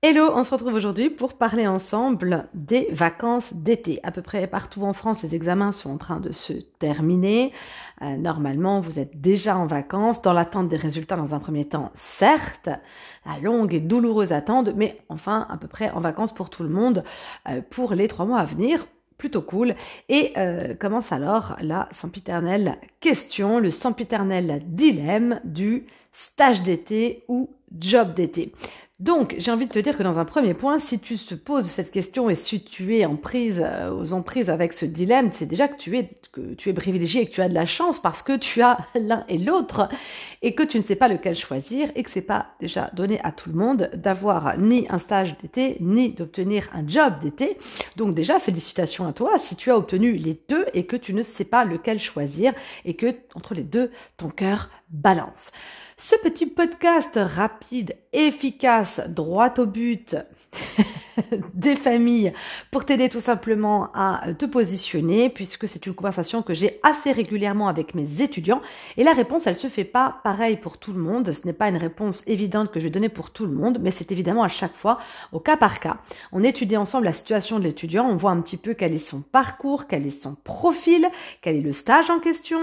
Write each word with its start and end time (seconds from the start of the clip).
Hello, 0.00 0.30
on 0.32 0.44
se 0.44 0.52
retrouve 0.52 0.74
aujourd'hui 0.74 1.10
pour 1.10 1.34
parler 1.34 1.66
ensemble 1.66 2.48
des 2.54 2.86
vacances 2.92 3.52
d'été. 3.52 3.98
À 4.04 4.12
peu 4.12 4.22
près 4.22 4.46
partout 4.46 4.84
en 4.84 4.92
France, 4.92 5.24
les 5.24 5.34
examens 5.34 5.72
sont 5.72 5.90
en 5.90 5.96
train 5.96 6.20
de 6.20 6.30
se 6.30 6.52
terminer. 6.52 7.52
Euh, 8.02 8.16
normalement, 8.16 8.80
vous 8.80 9.00
êtes 9.00 9.20
déjà 9.20 9.58
en 9.58 9.66
vacances, 9.66 10.22
dans 10.22 10.32
l'attente 10.32 10.68
des 10.68 10.76
résultats 10.76 11.16
dans 11.16 11.34
un 11.34 11.40
premier 11.40 11.64
temps, 11.64 11.90
certes, 11.96 12.68
la 13.26 13.40
longue 13.42 13.74
et 13.74 13.80
douloureuse 13.80 14.32
attente, 14.32 14.68
mais 14.76 15.00
enfin 15.08 15.48
à 15.50 15.56
peu 15.56 15.66
près 15.66 15.90
en 15.90 16.00
vacances 16.00 16.32
pour 16.32 16.48
tout 16.48 16.62
le 16.62 16.68
monde 16.68 17.02
euh, 17.48 17.60
pour 17.68 17.92
les 17.92 18.06
trois 18.06 18.24
mois 18.24 18.38
à 18.38 18.44
venir. 18.44 18.86
Plutôt 19.16 19.42
cool. 19.42 19.74
Et 20.08 20.30
euh, 20.36 20.76
commence 20.76 21.10
alors 21.10 21.56
la 21.60 21.88
sempiternelle 21.92 22.78
question, 23.00 23.58
le 23.58 23.72
sempiternel 23.72 24.62
dilemme 24.64 25.40
du 25.42 25.86
stage 26.12 26.62
d'été 26.62 27.24
ou 27.26 27.50
job 27.76 28.14
d'été. 28.14 28.52
Donc, 29.00 29.36
j'ai 29.38 29.52
envie 29.52 29.66
de 29.66 29.72
te 29.72 29.78
dire 29.78 29.96
que 29.96 30.02
dans 30.02 30.18
un 30.18 30.24
premier 30.24 30.54
point, 30.54 30.80
si 30.80 30.98
tu 30.98 31.16
te 31.16 31.36
poses 31.36 31.66
cette 31.66 31.92
question 31.92 32.28
et 32.30 32.34
si 32.34 32.64
tu 32.64 32.96
es 32.96 33.04
en 33.04 33.14
prise, 33.14 33.62
euh, 33.64 33.92
aux 33.92 34.12
emprises 34.12 34.50
avec 34.50 34.72
ce 34.72 34.84
dilemme, 34.86 35.30
c'est 35.32 35.46
déjà 35.46 35.68
que 35.68 35.76
tu 35.76 35.96
es, 35.96 36.10
que 36.32 36.54
tu 36.54 36.68
es 36.68 36.72
privilégié 36.72 37.22
et 37.22 37.26
que 37.26 37.30
tu 37.30 37.40
as 37.40 37.48
de 37.48 37.54
la 37.54 37.64
chance 37.64 38.00
parce 38.00 38.24
que 38.24 38.36
tu 38.36 38.60
as 38.60 38.76
l'un 38.96 39.24
et 39.28 39.38
l'autre 39.38 39.88
et 40.42 40.56
que 40.56 40.64
tu 40.64 40.78
ne 40.78 40.82
sais 40.82 40.96
pas 40.96 41.06
lequel 41.06 41.36
choisir 41.36 41.90
et 41.94 42.02
que 42.02 42.10
c'est 42.10 42.26
pas 42.26 42.46
déjà 42.58 42.90
donné 42.92 43.20
à 43.22 43.30
tout 43.30 43.50
le 43.50 43.54
monde 43.54 43.88
d'avoir 43.94 44.58
ni 44.58 44.84
un 44.90 44.98
stage 44.98 45.36
d'été 45.38 45.76
ni 45.78 46.10
d'obtenir 46.10 46.68
un 46.74 46.82
job 46.84 47.20
d'été. 47.22 47.56
Donc 47.94 48.16
déjà, 48.16 48.40
félicitations 48.40 49.06
à 49.06 49.12
toi 49.12 49.38
si 49.38 49.54
tu 49.54 49.70
as 49.70 49.78
obtenu 49.78 50.14
les 50.14 50.42
deux 50.48 50.66
et 50.74 50.86
que 50.86 50.96
tu 50.96 51.14
ne 51.14 51.22
sais 51.22 51.44
pas 51.44 51.64
lequel 51.64 52.00
choisir 52.00 52.52
et 52.84 52.94
que 52.94 53.14
entre 53.36 53.54
les 53.54 53.62
deux, 53.62 53.92
ton 54.16 54.28
cœur 54.28 54.70
balance. 54.90 55.52
Ce 56.00 56.14
petit 56.22 56.46
podcast 56.46 57.10
rapide, 57.16 57.96
efficace, 58.12 59.00
droit 59.08 59.52
au 59.58 59.66
but, 59.66 60.16
des 61.54 61.76
familles 61.76 62.32
pour 62.70 62.84
t'aider 62.84 63.08
tout 63.08 63.20
simplement 63.20 63.90
à 63.94 64.22
te 64.38 64.44
positionner 64.44 65.30
puisque 65.30 65.68
c'est 65.68 65.86
une 65.86 65.94
conversation 65.94 66.42
que 66.42 66.54
j'ai 66.54 66.78
assez 66.82 67.12
régulièrement 67.12 67.68
avec 67.68 67.94
mes 67.94 68.22
étudiants. 68.22 68.62
Et 68.96 69.04
la 69.04 69.12
réponse 69.12 69.46
elle 69.46 69.56
se 69.56 69.68
fait 69.68 69.84
pas 69.84 70.20
pareil 70.24 70.56
pour 70.56 70.78
tout 70.78 70.92
le 70.92 71.00
monde. 71.00 71.30
Ce 71.32 71.46
n'est 71.46 71.52
pas 71.52 71.68
une 71.68 71.76
réponse 71.76 72.22
évidente 72.26 72.70
que 72.70 72.80
je 72.80 72.84
vais 72.84 72.90
donner 72.90 73.08
pour 73.08 73.30
tout 73.30 73.46
le 73.46 73.52
monde 73.52 73.78
mais 73.80 73.90
c'est 73.90 74.12
évidemment 74.12 74.42
à 74.42 74.48
chaque 74.48 74.74
fois 74.74 74.98
au 75.32 75.40
cas 75.40 75.56
par 75.56 75.80
cas. 75.80 75.98
On 76.32 76.42
étudie 76.42 76.76
ensemble 76.76 77.04
la 77.04 77.12
situation 77.12 77.58
de 77.58 77.64
l'étudiant 77.64 78.06
on 78.08 78.16
voit 78.16 78.30
un 78.30 78.40
petit 78.40 78.56
peu 78.56 78.74
quel 78.74 78.92
est 78.94 78.98
son 78.98 79.20
parcours 79.20 79.86
quel 79.86 80.06
est 80.06 80.22
son 80.22 80.34
profil 80.34 81.06
quel 81.42 81.56
est 81.56 81.60
le 81.60 81.72
stage 81.72 82.10
en 82.10 82.18
question 82.18 82.58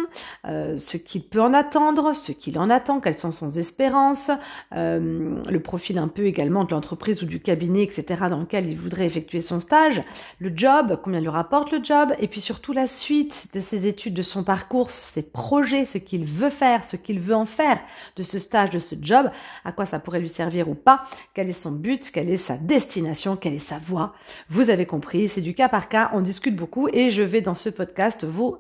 euh, 0.48 0.78
ce 0.78 0.98
qu'il 0.98 1.24
peut 1.24 1.42
en 1.42 1.54
attendre 1.54 2.14
ce 2.14 2.32
qu'il 2.32 2.60
en 2.60 2.70
attend 2.70 3.00
quelles 3.00 3.18
sont 3.18 3.32
ses 3.32 3.60
espérances 3.60 4.32
euh, 4.74 5.42
le 5.48 5.60
profil 5.60 5.98
un 5.98 6.08
peu 6.08 6.26
également 6.26 6.64
de 6.64 6.72
l'entreprise 6.72 7.24
ou 7.24 7.26
du 7.26 7.40
cabinet 7.40 7.84
etc 7.84 8.26
lequel 8.46 8.70
il 8.70 8.78
voudrait 8.78 9.06
effectuer 9.06 9.42
son 9.42 9.60
stage, 9.60 10.02
le 10.40 10.52
job, 10.56 11.00
combien 11.04 11.20
lui 11.20 11.30
rapporte 11.30 11.72
le 11.72 11.84
job, 11.84 12.14
et 12.20 12.28
puis 12.28 12.42
surtout 12.42 12.74
la 12.74 12.88
suite 12.88 13.48
de 13.54 13.60
ses 13.60 13.86
études, 13.86 14.14
de 14.14 14.22
son 14.22 14.44
parcours, 14.44 14.90
ses 14.92 15.24
projets, 15.24 15.86
ce 15.86 15.98
qu'il 15.98 16.24
veut 16.24 16.50
faire, 16.50 16.88
ce 16.88 16.96
qu'il 16.96 17.20
veut 17.20 17.36
en 17.36 17.46
faire 17.46 17.80
de 18.16 18.24
ce 18.24 18.40
stage, 18.40 18.70
de 18.70 18.80
ce 18.80 18.96
job, 19.02 19.30
à 19.64 19.72
quoi 19.72 19.86
ça 19.86 20.00
pourrait 20.00 20.20
lui 20.20 20.30
servir 20.30 20.70
ou 20.70 20.76
pas, 20.76 21.06
quel 21.34 21.50
est 21.50 21.54
son 21.54 21.72
but, 21.72 22.12
quelle 22.12 22.30
est 22.30 22.38
sa 22.38 22.58
destination, 22.58 23.36
quelle 23.36 23.56
est 23.56 23.60
sa 23.60 23.80
voie. 23.80 24.14
Vous 24.50 24.70
avez 24.70 24.86
compris, 24.86 25.28
c'est 25.28 25.42
du 25.42 25.54
cas 25.54 25.70
par 25.70 25.90
cas, 25.90 26.10
on 26.14 26.22
discute 26.22 26.56
beaucoup 26.56 26.88
et 26.94 27.10
je 27.10 27.22
vais 27.22 27.42
dans 27.42 27.56
ce 27.56 27.70
podcast 27.70 28.24
vous 28.24 28.58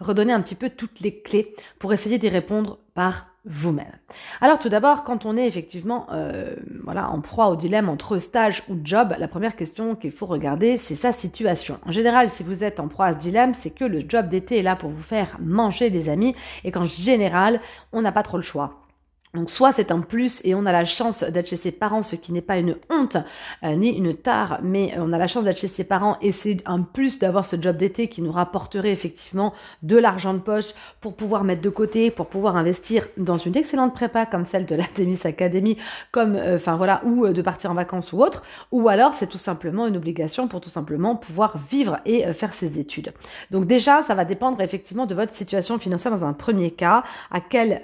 redonner 0.00 0.32
un 0.32 0.40
petit 0.40 0.54
peu 0.54 0.70
toutes 0.70 1.00
les 1.00 1.20
clés 1.20 1.54
pour 1.78 1.92
essayer 1.92 2.18
d'y 2.18 2.28
répondre 2.28 2.78
par 2.94 3.28
vous-même. 3.48 3.92
Alors 4.40 4.58
tout 4.58 4.68
d'abord, 4.68 5.04
quand 5.04 5.26
on 5.26 5.36
est 5.36 5.46
effectivement 5.46 6.06
euh, 6.12 6.54
voilà 6.84 7.10
en 7.10 7.20
proie 7.20 7.48
au 7.48 7.56
dilemme 7.56 7.88
entre 7.88 8.18
stage 8.18 8.62
ou 8.68 8.76
job, 8.84 9.14
la 9.18 9.28
première 9.28 9.56
question 9.56 9.94
qu'il 9.94 10.12
faut 10.12 10.26
regarder, 10.26 10.78
c'est 10.78 10.96
sa 10.96 11.12
situation. 11.12 11.78
En 11.86 11.92
général, 11.92 12.30
si 12.30 12.42
vous 12.42 12.62
êtes 12.62 12.78
en 12.78 12.88
proie 12.88 13.06
à 13.06 13.14
ce 13.14 13.18
dilemme, 13.18 13.54
c'est 13.58 13.70
que 13.70 13.84
le 13.84 14.02
job 14.06 14.28
d'été 14.28 14.58
est 14.58 14.62
là 14.62 14.76
pour 14.76 14.90
vous 14.90 15.02
faire 15.02 15.36
manger 15.40 15.90
des 15.90 16.08
amis 16.08 16.34
et 16.64 16.70
qu'en 16.70 16.84
général, 16.84 17.60
on 17.92 18.02
n'a 18.02 18.12
pas 18.12 18.22
trop 18.22 18.36
le 18.36 18.42
choix. 18.42 18.87
Donc 19.34 19.50
soit 19.50 19.72
c'est 19.72 19.90
un 19.90 20.00
plus 20.00 20.40
et 20.44 20.54
on 20.54 20.64
a 20.64 20.72
la 20.72 20.86
chance 20.86 21.22
d'être 21.22 21.48
chez 21.48 21.56
ses 21.56 21.72
parents, 21.72 22.02
ce 22.02 22.16
qui 22.16 22.32
n'est 22.32 22.40
pas 22.40 22.56
une 22.56 22.76
honte 22.90 23.18
euh, 23.62 23.74
ni 23.74 23.90
une 23.90 24.14
tare, 24.14 24.58
mais 24.62 24.94
on 24.96 25.12
a 25.12 25.18
la 25.18 25.26
chance 25.26 25.44
d'être 25.44 25.58
chez 25.58 25.68
ses 25.68 25.84
parents 25.84 26.16
et 26.22 26.32
c'est 26.32 26.58
un 26.64 26.80
plus 26.80 27.18
d'avoir 27.18 27.44
ce 27.44 27.60
job 27.60 27.76
d'été 27.76 28.08
qui 28.08 28.22
nous 28.22 28.32
rapporterait 28.32 28.90
effectivement 28.90 29.52
de 29.82 29.98
l'argent 29.98 30.32
de 30.32 30.38
poche 30.38 30.72
pour 31.02 31.14
pouvoir 31.14 31.44
mettre 31.44 31.60
de 31.60 31.68
côté, 31.68 32.10
pour 32.10 32.26
pouvoir 32.26 32.56
investir 32.56 33.06
dans 33.18 33.36
une 33.36 33.56
excellente 33.56 33.92
prépa 33.92 34.24
comme 34.24 34.46
celle 34.46 34.64
de 34.64 34.74
la 34.74 34.84
Demis 34.96 35.20
Academy, 35.24 35.76
comme 36.10 36.34
euh, 36.34 36.56
enfin 36.56 36.76
voilà, 36.76 37.02
ou 37.04 37.26
euh, 37.26 37.32
de 37.32 37.42
partir 37.42 37.70
en 37.70 37.74
vacances 37.74 38.14
ou 38.14 38.22
autre, 38.22 38.42
ou 38.72 38.88
alors 38.88 39.12
c'est 39.12 39.26
tout 39.26 39.38
simplement 39.38 39.86
une 39.86 39.96
obligation 39.98 40.48
pour 40.48 40.62
tout 40.62 40.70
simplement 40.70 41.16
pouvoir 41.16 41.58
vivre 41.70 41.98
et 42.06 42.32
faire 42.32 42.54
ses 42.54 42.78
études. 42.78 43.12
Donc 43.50 43.66
déjà 43.66 44.02
ça 44.04 44.14
va 44.14 44.24
dépendre 44.24 44.60
effectivement 44.62 45.04
de 45.04 45.14
votre 45.14 45.34
situation 45.34 45.78
financière 45.78 46.16
dans 46.16 46.24
un 46.24 46.32
premier 46.32 46.70
cas, 46.70 47.04
à 47.30 47.40
quel 47.40 47.82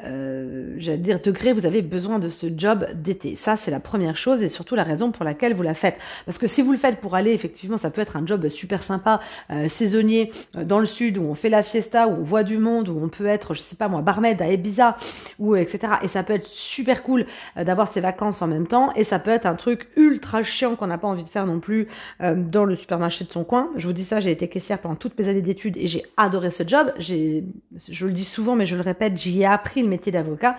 j'allais 0.79 0.99
dire 0.99 1.21
vous 1.53 1.67
avez 1.67 1.83
besoin 1.83 2.19
de 2.19 2.29
ce 2.29 2.47
job 2.57 2.87
d'été. 2.95 3.37
Ça, 3.37 3.57
c'est 3.57 3.71
la 3.71 3.81
première 3.81 4.17
chose 4.17 4.43
et 4.43 4.49
surtout 4.49 4.75
la 4.75 4.85
raison 4.85 5.11
pour 5.11 5.25
laquelle 5.25 5.55
vous 5.55 5.63
la 5.63 5.75
faites. 5.75 5.97
Parce 6.27 6.39
que 6.39 6.47
si 6.47 6.63
vous 6.63 6.73
le 6.73 6.79
faites 6.79 7.01
pour 7.01 7.15
aller, 7.15 7.33
effectivement, 7.33 7.77
ça 7.77 7.91
peut 7.91 8.01
être 8.01 8.17
un 8.17 8.27
job 8.27 8.49
super 8.49 8.83
sympa, 8.83 9.21
euh, 9.51 9.69
saisonnier, 9.69 10.33
euh, 10.57 10.65
dans 10.65 10.79
le 10.79 10.87
sud, 10.87 11.19
où 11.19 11.23
on 11.23 11.35
fait 11.35 11.49
la 11.49 11.63
fiesta, 11.63 12.09
où 12.09 12.13
on 12.13 12.23
voit 12.23 12.43
du 12.43 12.59
monde, 12.59 12.89
où 12.89 13.01
on 13.03 13.09
peut 13.09 13.27
être, 13.27 13.55
je 13.55 13.61
sais 13.61 13.77
pas 13.77 13.89
moi, 13.89 14.03
barmaid 14.03 14.41
à 14.41 14.51
Ibiza, 14.51 14.97
ou 15.39 15.57
etc. 15.57 15.95
Et 16.03 16.09
ça 16.09 16.23
peut 16.23 16.33
être 16.33 16.47
super 16.47 17.03
cool 17.03 17.27
euh, 17.57 17.65
d'avoir 17.65 17.93
ses 17.93 18.01
vacances 18.01 18.43
en 18.43 18.47
même 18.47 18.67
temps. 18.67 18.93
Et 18.95 19.05
ça 19.05 19.19
peut 19.19 19.31
être 19.31 19.47
un 19.47 19.55
truc 19.55 19.89
ultra 19.97 20.43
chiant 20.43 20.77
qu'on 20.77 20.87
n'a 20.87 20.99
pas 20.99 21.09
envie 21.09 21.25
de 21.25 21.29
faire 21.29 21.47
non 21.47 21.61
plus 21.61 21.89
dans 22.21 22.65
le 22.65 22.75
supermarché 22.75 23.25
de 23.25 23.31
son 23.31 23.45
coin. 23.45 23.71
Je 23.77 23.87
vous 23.87 23.93
dis 23.93 24.05
ça, 24.05 24.21
j'ai 24.21 24.31
été 24.31 24.49
caissière 24.49 24.79
pendant 24.79 24.95
toutes 24.95 25.19
mes 25.19 25.29
années 25.29 25.43
d'études 25.43 25.77
et 25.77 25.87
j'ai 25.87 26.03
adoré 26.17 26.51
ce 26.51 26.67
job. 26.67 26.93
J'ai, 26.99 27.45
je 27.89 28.07
le 28.07 28.13
dis 28.13 28.25
souvent, 28.25 28.55
mais 28.57 28.67
je 28.67 28.77
le 28.77 28.83
répète, 28.83 29.19
j'y 29.19 29.43
ai 29.43 29.47
appris 29.47 29.83
le 29.83 29.89
métier 29.89 30.13
d'avocat. 30.13 30.57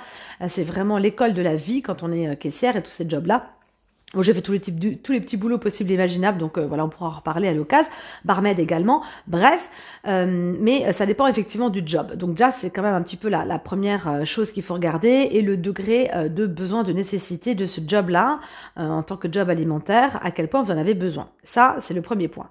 c'est 0.50 0.65
vraiment 0.66 0.98
l'école 0.98 1.34
de 1.34 1.42
la 1.42 1.56
vie 1.56 1.82
quand 1.82 2.04
on 2.04 2.12
est 2.12 2.28
euh, 2.28 2.36
caissière 2.36 2.76
et 2.76 2.84
tous 2.84 2.92
ces 2.92 3.10
jobs-là. 3.10 3.52
Bon, 4.14 4.22
j'ai 4.22 4.34
fait 4.34 4.42
tous 4.42 4.54
les 4.54 4.60
types 4.60 5.02
tous 5.04 5.12
les 5.12 5.20
petits 5.20 5.36
boulots 5.36 5.58
possibles 5.58 5.92
et 5.92 5.96
imaginables, 5.96 6.38
donc 6.38 6.58
euh, 6.58 6.66
voilà, 6.66 6.86
on 6.86 6.90
pourra 6.90 7.08
en 7.08 7.12
reparler 7.12 7.48
à 7.48 7.54
l'occasion. 7.54 7.90
Barmaid 8.24 8.60
également. 8.60 9.04
Bref, 9.28 9.70
euh, 10.08 10.56
mais 10.60 10.94
ça 10.94 11.06
dépend 11.06 11.28
effectivement 11.28 11.70
du 11.70 11.82
job. 11.86 12.16
Donc 12.16 12.32
déjà, 12.32 12.52
c'est 12.52 12.70
quand 12.70 12.82
même 12.82 12.94
un 12.94 13.02
petit 13.02 13.18
peu 13.18 13.30
la, 13.30 13.46
la 13.46 13.60
première 13.60 14.26
chose 14.26 14.52
qu'il 14.52 14.64
faut 14.64 14.76
regarder 14.76 15.30
et 15.32 15.42
le 15.42 15.58
degré 15.58 16.10
de 16.30 16.46
besoin, 16.46 16.84
de 16.84 16.94
nécessité 16.94 17.56
de 17.56 17.66
ce 17.66 17.82
job-là 17.86 18.40
en 18.78 19.04
tant 19.04 19.18
que 19.18 19.28
job 19.30 19.50
alimentaire, 19.50 20.20
à 20.24 20.32
quel 20.32 20.48
point 20.48 20.62
vous 20.62 20.72
en 20.72 20.78
avez 20.78 20.94
besoin. 20.94 21.30
Ça, 21.44 21.76
c'est 21.80 21.94
le 21.94 22.02
premier 22.02 22.28
point. 22.28 22.48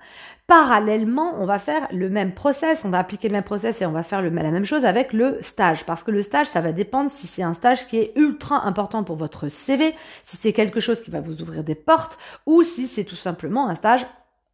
Parallèlement, 0.47 1.41
on 1.41 1.47
va 1.47 1.59
faire 1.59 1.89
le 1.91 2.11
même 2.11 2.35
process, 2.35 2.85
on 2.85 2.91
va 2.91 2.99
appliquer 2.99 3.29
le 3.29 3.33
même 3.33 3.45
process 3.45 3.81
et 3.81 3.87
on 3.87 3.93
va 3.93 4.03
faire 4.03 4.21
la 4.21 4.31
même 4.31 4.67
chose 4.67 4.85
avec 4.85 5.15
le 5.15 5.39
stage. 5.41 5.85
Parce 5.87 6.03
que 6.03 6.11
le 6.11 6.21
stage, 6.21 6.49
ça 6.49 6.61
va 6.61 6.73
dépendre 6.73 7.11
si 7.11 7.27
c'est 7.27 7.43
un 7.43 7.55
stage 7.55 7.87
qui 7.89 7.97
est 7.97 8.13
ultra 8.15 8.67
important 8.67 9.05
pour 9.05 9.17
votre 9.17 9.49
CV, 9.49 9.95
si 10.23 10.37
c'est 10.37 10.53
quelque 10.53 10.81
chose 10.81 11.01
qui 11.01 11.11
va 11.11 11.23
vous 11.23 11.41
ouvrir 11.41 11.65
des 11.65 11.75
portes, 11.75 12.19
ou 12.45 12.63
si 12.63 12.87
c'est 12.89 13.05
tout 13.05 13.17
simplement 13.17 13.69
un 13.69 13.75
stage 13.75 14.05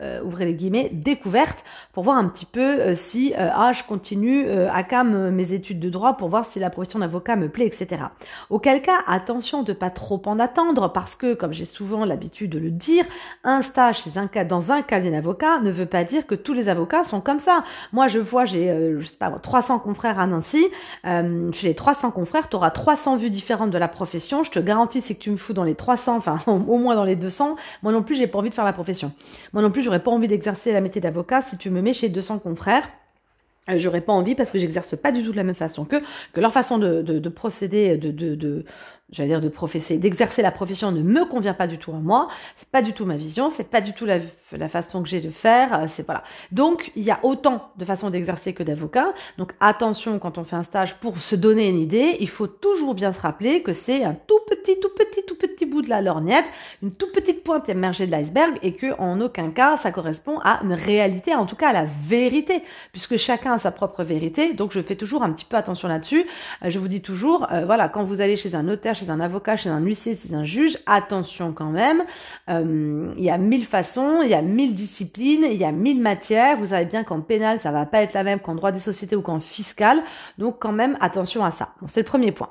euh, 0.02 0.22
ouvrez 0.22 0.46
les 0.46 0.54
guillemets, 0.54 0.88
découverte 0.92 1.64
pour 1.92 2.04
voir 2.04 2.16
un 2.16 2.26
petit 2.26 2.46
peu 2.46 2.60
euh, 2.60 2.94
si 2.94 3.34
euh, 3.34 3.50
ah 3.52 3.72
je 3.72 3.82
continue 3.84 4.48
à 4.50 4.82
cam 4.82 5.30
mes 5.30 5.52
études 5.52 5.80
de 5.80 5.90
droit 5.90 6.16
pour 6.16 6.28
voir 6.28 6.46
si 6.46 6.58
la 6.58 6.70
profession 6.70 7.00
d'avocat 7.00 7.36
me 7.36 7.48
plaît, 7.48 7.66
etc. 7.66 8.04
Auquel 8.48 8.80
cas, 8.82 8.98
attention 9.06 9.62
de 9.62 9.72
pas 9.72 9.90
trop 9.90 10.22
en 10.26 10.38
attendre 10.38 10.92
parce 10.92 11.16
que, 11.16 11.34
comme 11.34 11.52
j'ai 11.52 11.64
souvent 11.64 12.04
l'habitude 12.04 12.50
de 12.50 12.58
le 12.58 12.70
dire, 12.70 13.04
un 13.44 13.62
stage 13.62 14.04
dans 14.48 14.72
un 14.72 14.82
cabinet 14.82 15.16
d'avocat 15.16 15.60
ne 15.60 15.70
veut 15.70 15.86
pas 15.86 16.04
dire 16.04 16.26
que 16.26 16.34
tous 16.34 16.54
les 16.54 16.68
avocats 16.68 17.04
sont 17.04 17.20
comme 17.20 17.38
ça. 17.38 17.64
Moi, 17.92 18.08
je 18.08 18.18
vois, 18.18 18.44
j'ai 18.44 18.96
je 18.98 19.04
sais 19.04 19.16
pas 19.16 19.30
300 19.30 19.80
confrères 19.80 20.18
à 20.18 20.26
Nancy. 20.26 20.66
chez 21.04 21.68
les 21.68 21.74
300 21.74 22.10
confrères, 22.10 22.48
tu 22.48 22.56
auras 22.56 22.70
300 22.70 23.16
vues 23.16 23.30
différentes 23.30 23.70
de 23.70 23.78
la 23.78 23.88
profession. 23.88 24.44
Je 24.44 24.50
te 24.50 24.58
garantis, 24.58 25.02
si 25.02 25.16
que 25.16 25.22
tu 25.22 25.30
me 25.30 25.36
fous 25.36 25.52
dans 25.52 25.64
les 25.64 25.74
300, 25.74 26.16
enfin 26.16 26.38
au 26.46 26.78
moins 26.78 26.94
dans 26.94 27.04
les 27.04 27.16
200, 27.16 27.56
moi 27.82 27.92
non 27.92 28.02
plus, 28.02 28.14
j'ai 28.14 28.26
pas 28.26 28.38
envie 28.38 28.50
de 28.50 28.54
faire 28.54 28.64
la 28.64 28.72
profession. 28.72 29.12
Moi 29.52 29.62
non 29.62 29.70
plus, 29.70 29.82
j'aurais 29.90 30.02
pas 30.04 30.12
envie 30.12 30.28
d'exercer 30.28 30.72
la 30.72 30.80
métier 30.80 31.00
d'avocat 31.00 31.42
si 31.42 31.58
tu 31.58 31.68
me 31.68 31.82
mets 31.82 31.92
chez 31.92 32.08
200 32.08 32.38
confrères. 32.38 32.88
Euh, 33.68 33.78
j'aurais 33.78 34.00
pas 34.00 34.12
envie 34.12 34.36
parce 34.36 34.52
que 34.52 34.58
j'exerce 34.58 34.96
pas 34.96 35.10
du 35.10 35.24
tout 35.24 35.32
de 35.32 35.36
la 35.36 35.42
même 35.42 35.56
façon 35.56 35.84
que 35.84 35.96
que 36.32 36.40
leur 36.40 36.52
façon 36.52 36.78
de, 36.78 37.02
de, 37.02 37.18
de 37.18 37.28
procéder, 37.28 37.98
de, 37.98 38.12
de, 38.12 38.36
de 38.36 38.64
j'allais 39.12 39.30
dire 39.30 39.40
de 39.40 39.48
professer, 39.48 39.98
d'exercer 39.98 40.42
la 40.42 40.52
profession 40.52 40.92
ne 40.92 41.02
me 41.02 41.24
convient 41.24 41.54
pas 41.54 41.66
du 41.66 41.78
tout 41.78 41.90
à 41.90 41.98
moi, 41.98 42.28
c'est 42.56 42.68
pas 42.68 42.82
du 42.82 42.92
tout 42.92 43.04
ma 43.04 43.16
vision, 43.16 43.50
c'est 43.50 43.68
pas 43.68 43.80
du 43.80 43.92
tout 43.92 44.06
la, 44.06 44.18
la 44.52 44.68
façon 44.68 45.02
que 45.02 45.08
j'ai 45.08 45.20
de 45.20 45.30
faire, 45.30 45.74
euh, 45.74 45.86
c'est 45.88 46.06
voilà. 46.06 46.22
Donc 46.52 46.92
il 46.96 47.02
y 47.02 47.10
a 47.10 47.18
autant 47.22 47.70
de 47.76 47.84
façons 47.84 48.10
d'exercer 48.10 48.52
que 48.54 48.62
d'avocats. 48.62 49.12
Donc 49.36 49.52
attention 49.60 50.18
quand 50.18 50.38
on 50.38 50.44
fait 50.44 50.56
un 50.56 50.62
stage 50.62 50.94
pour 50.96 51.18
se 51.18 51.34
donner 51.36 51.68
une 51.68 51.80
idée, 51.80 52.16
il 52.20 52.28
faut 52.28 52.46
toujours 52.46 52.94
bien 52.94 53.12
se 53.12 53.20
rappeler 53.20 53.62
que 53.62 53.72
c'est 53.72 54.04
un 54.04 54.14
tout 54.14 54.40
petit, 54.48 54.78
tout 54.80 54.90
petit, 54.96 55.24
tout 55.26 55.36
petit 55.36 55.66
bout 55.66 55.82
de 55.82 55.88
la 55.88 56.02
lorgnette, 56.02 56.46
une 56.82 56.92
toute 56.92 57.12
petite 57.12 57.44
pointe 57.44 57.68
émergée 57.68 58.06
de 58.06 58.10
l'iceberg 58.10 58.56
et 58.62 58.74
que 58.74 58.98
en 58.98 59.20
aucun 59.20 59.50
cas 59.50 59.76
ça 59.76 59.92
correspond 59.92 60.38
à 60.42 60.60
une 60.64 60.72
réalité, 60.72 61.34
en 61.34 61.46
tout 61.46 61.56
cas 61.56 61.68
à 61.68 61.72
la 61.72 61.84
vérité, 61.84 62.62
puisque 62.92 63.16
chacun 63.16 63.54
a 63.54 63.58
sa 63.58 63.70
propre 63.70 64.02
vérité. 64.02 64.54
Donc 64.54 64.72
je 64.72 64.80
fais 64.80 64.96
toujours 64.96 65.22
un 65.22 65.30
petit 65.32 65.44
peu 65.44 65.56
attention 65.56 65.88
là-dessus. 65.88 66.24
Euh, 66.64 66.70
je 66.70 66.78
vous 66.78 66.88
dis 66.88 67.02
toujours, 67.02 67.48
euh, 67.52 67.64
voilà, 67.66 67.88
quand 67.88 68.02
vous 68.02 68.20
allez 68.20 68.36
chez 68.36 68.54
un 68.54 68.62
notaire, 68.62 68.94
chez 68.94 69.10
un 69.10 69.20
avocat, 69.20 69.56
chez 69.56 69.68
un 69.68 69.80
huissier, 69.80 70.18
chez 70.20 70.34
un 70.34 70.44
juge, 70.44 70.78
attention 70.86 71.52
quand 71.52 71.70
même. 71.70 72.04
Euh, 72.48 73.12
il 73.16 73.24
y 73.24 73.30
a 73.30 73.38
mille 73.38 73.66
façons, 73.66 74.20
il 74.22 74.30
y 74.30 74.34
a 74.34 74.42
mille 74.42 74.74
disciplines, 74.74 75.44
il 75.44 75.58
y 75.58 75.64
a 75.64 75.72
mille 75.72 76.00
matières. 76.00 76.56
Vous 76.56 76.68
savez 76.68 76.86
bien 76.86 77.04
qu'en 77.04 77.20
pénal, 77.20 77.60
ça 77.60 77.72
va 77.72 77.86
pas 77.86 78.02
être 78.02 78.14
la 78.14 78.24
même 78.24 78.40
qu'en 78.40 78.54
droit 78.54 78.72
des 78.72 78.80
sociétés 78.80 79.16
ou 79.16 79.22
qu'en 79.22 79.40
fiscal. 79.40 80.02
Donc 80.38 80.56
quand 80.58 80.72
même 80.72 80.96
attention 81.00 81.44
à 81.44 81.50
ça. 81.50 81.70
Bon, 81.80 81.88
c'est 81.88 82.00
le 82.00 82.06
premier 82.06 82.32
point. 82.32 82.50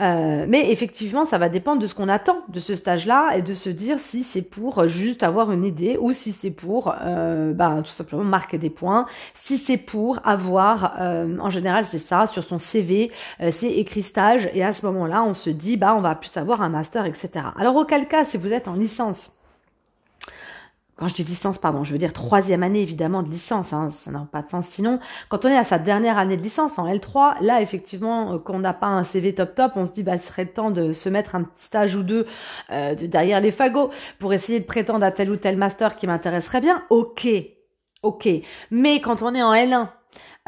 Euh, 0.00 0.46
mais 0.48 0.70
effectivement, 0.70 1.24
ça 1.24 1.38
va 1.38 1.48
dépendre 1.48 1.80
de 1.80 1.86
ce 1.86 1.94
qu'on 1.94 2.08
attend 2.08 2.42
de 2.48 2.60
ce 2.60 2.76
stage-là 2.76 3.36
et 3.36 3.42
de 3.42 3.54
se 3.54 3.68
dire 3.68 3.98
si 3.98 4.22
c'est 4.22 4.42
pour 4.42 4.86
juste 4.88 5.22
avoir 5.22 5.52
une 5.52 5.64
idée 5.64 5.98
ou 6.00 6.12
si 6.12 6.32
c'est 6.32 6.50
pour 6.50 6.94
euh, 7.02 7.52
bah, 7.52 7.78
tout 7.84 7.90
simplement 7.90 8.24
marquer 8.24 8.58
des 8.58 8.70
points. 8.70 9.06
Si 9.34 9.58
c'est 9.58 9.76
pour 9.76 10.18
avoir, 10.24 10.94
euh, 11.00 11.36
en 11.40 11.50
général, 11.50 11.84
c'est 11.84 11.98
ça, 11.98 12.26
sur 12.26 12.44
son 12.44 12.58
CV, 12.58 13.10
euh, 13.40 13.50
c'est 13.52 13.70
écrit 13.70 14.02
stage 14.02 14.48
et 14.54 14.64
à 14.64 14.72
ce 14.72 14.86
moment-là, 14.86 15.22
on 15.22 15.34
se 15.34 15.50
dit, 15.50 15.76
bah, 15.76 15.94
on 15.96 16.00
va 16.00 16.14
plus 16.14 16.36
avoir 16.36 16.62
un 16.62 16.68
master, 16.68 17.06
etc. 17.06 17.30
Alors 17.58 17.76
auquel 17.76 18.08
cas, 18.08 18.24
si 18.24 18.36
vous 18.36 18.52
êtes 18.52 18.68
en 18.68 18.74
licence, 18.74 19.32
quand 21.02 21.08
je 21.08 21.14
dis 21.14 21.24
licence, 21.24 21.58
pardon, 21.58 21.82
je 21.82 21.90
veux 21.90 21.98
dire 21.98 22.12
troisième 22.12 22.62
année 22.62 22.80
évidemment 22.80 23.24
de 23.24 23.28
licence, 23.28 23.72
hein, 23.72 23.88
ça 23.90 24.12
n'a 24.12 24.24
pas 24.30 24.40
de 24.40 24.48
sens. 24.48 24.68
Sinon, 24.68 25.00
quand 25.28 25.44
on 25.44 25.48
est 25.48 25.56
à 25.56 25.64
sa 25.64 25.80
dernière 25.80 26.16
année 26.16 26.36
de 26.36 26.42
licence 26.42 26.78
en 26.78 26.86
L3, 26.86 27.42
là 27.42 27.60
effectivement, 27.60 28.34
euh, 28.34 28.38
qu'on 28.38 28.60
n'a 28.60 28.72
pas 28.72 28.86
un 28.86 29.02
CV 29.02 29.34
top 29.34 29.56
top, 29.56 29.72
on 29.74 29.84
se 29.84 29.90
dit 29.90 30.04
bah 30.04 30.16
ce 30.20 30.28
serait 30.28 30.46
temps 30.46 30.70
de 30.70 30.92
se 30.92 31.08
mettre 31.08 31.34
un 31.34 31.42
petit 31.42 31.64
stage 31.64 31.96
ou 31.96 32.04
deux 32.04 32.28
euh, 32.70 32.94
de 32.94 33.06
derrière 33.06 33.40
les 33.40 33.50
fagots 33.50 33.90
pour 34.20 34.32
essayer 34.32 34.60
de 34.60 34.64
prétendre 34.64 35.04
à 35.04 35.10
tel 35.10 35.28
ou 35.28 35.36
tel 35.36 35.56
master 35.56 35.96
qui 35.96 36.06
m'intéresserait 36.06 36.60
bien. 36.60 36.84
Ok, 36.88 37.26
ok. 38.04 38.28
Mais 38.70 39.00
quand 39.00 39.22
on 39.22 39.34
est 39.34 39.42
en 39.42 39.54
L1 39.54 39.88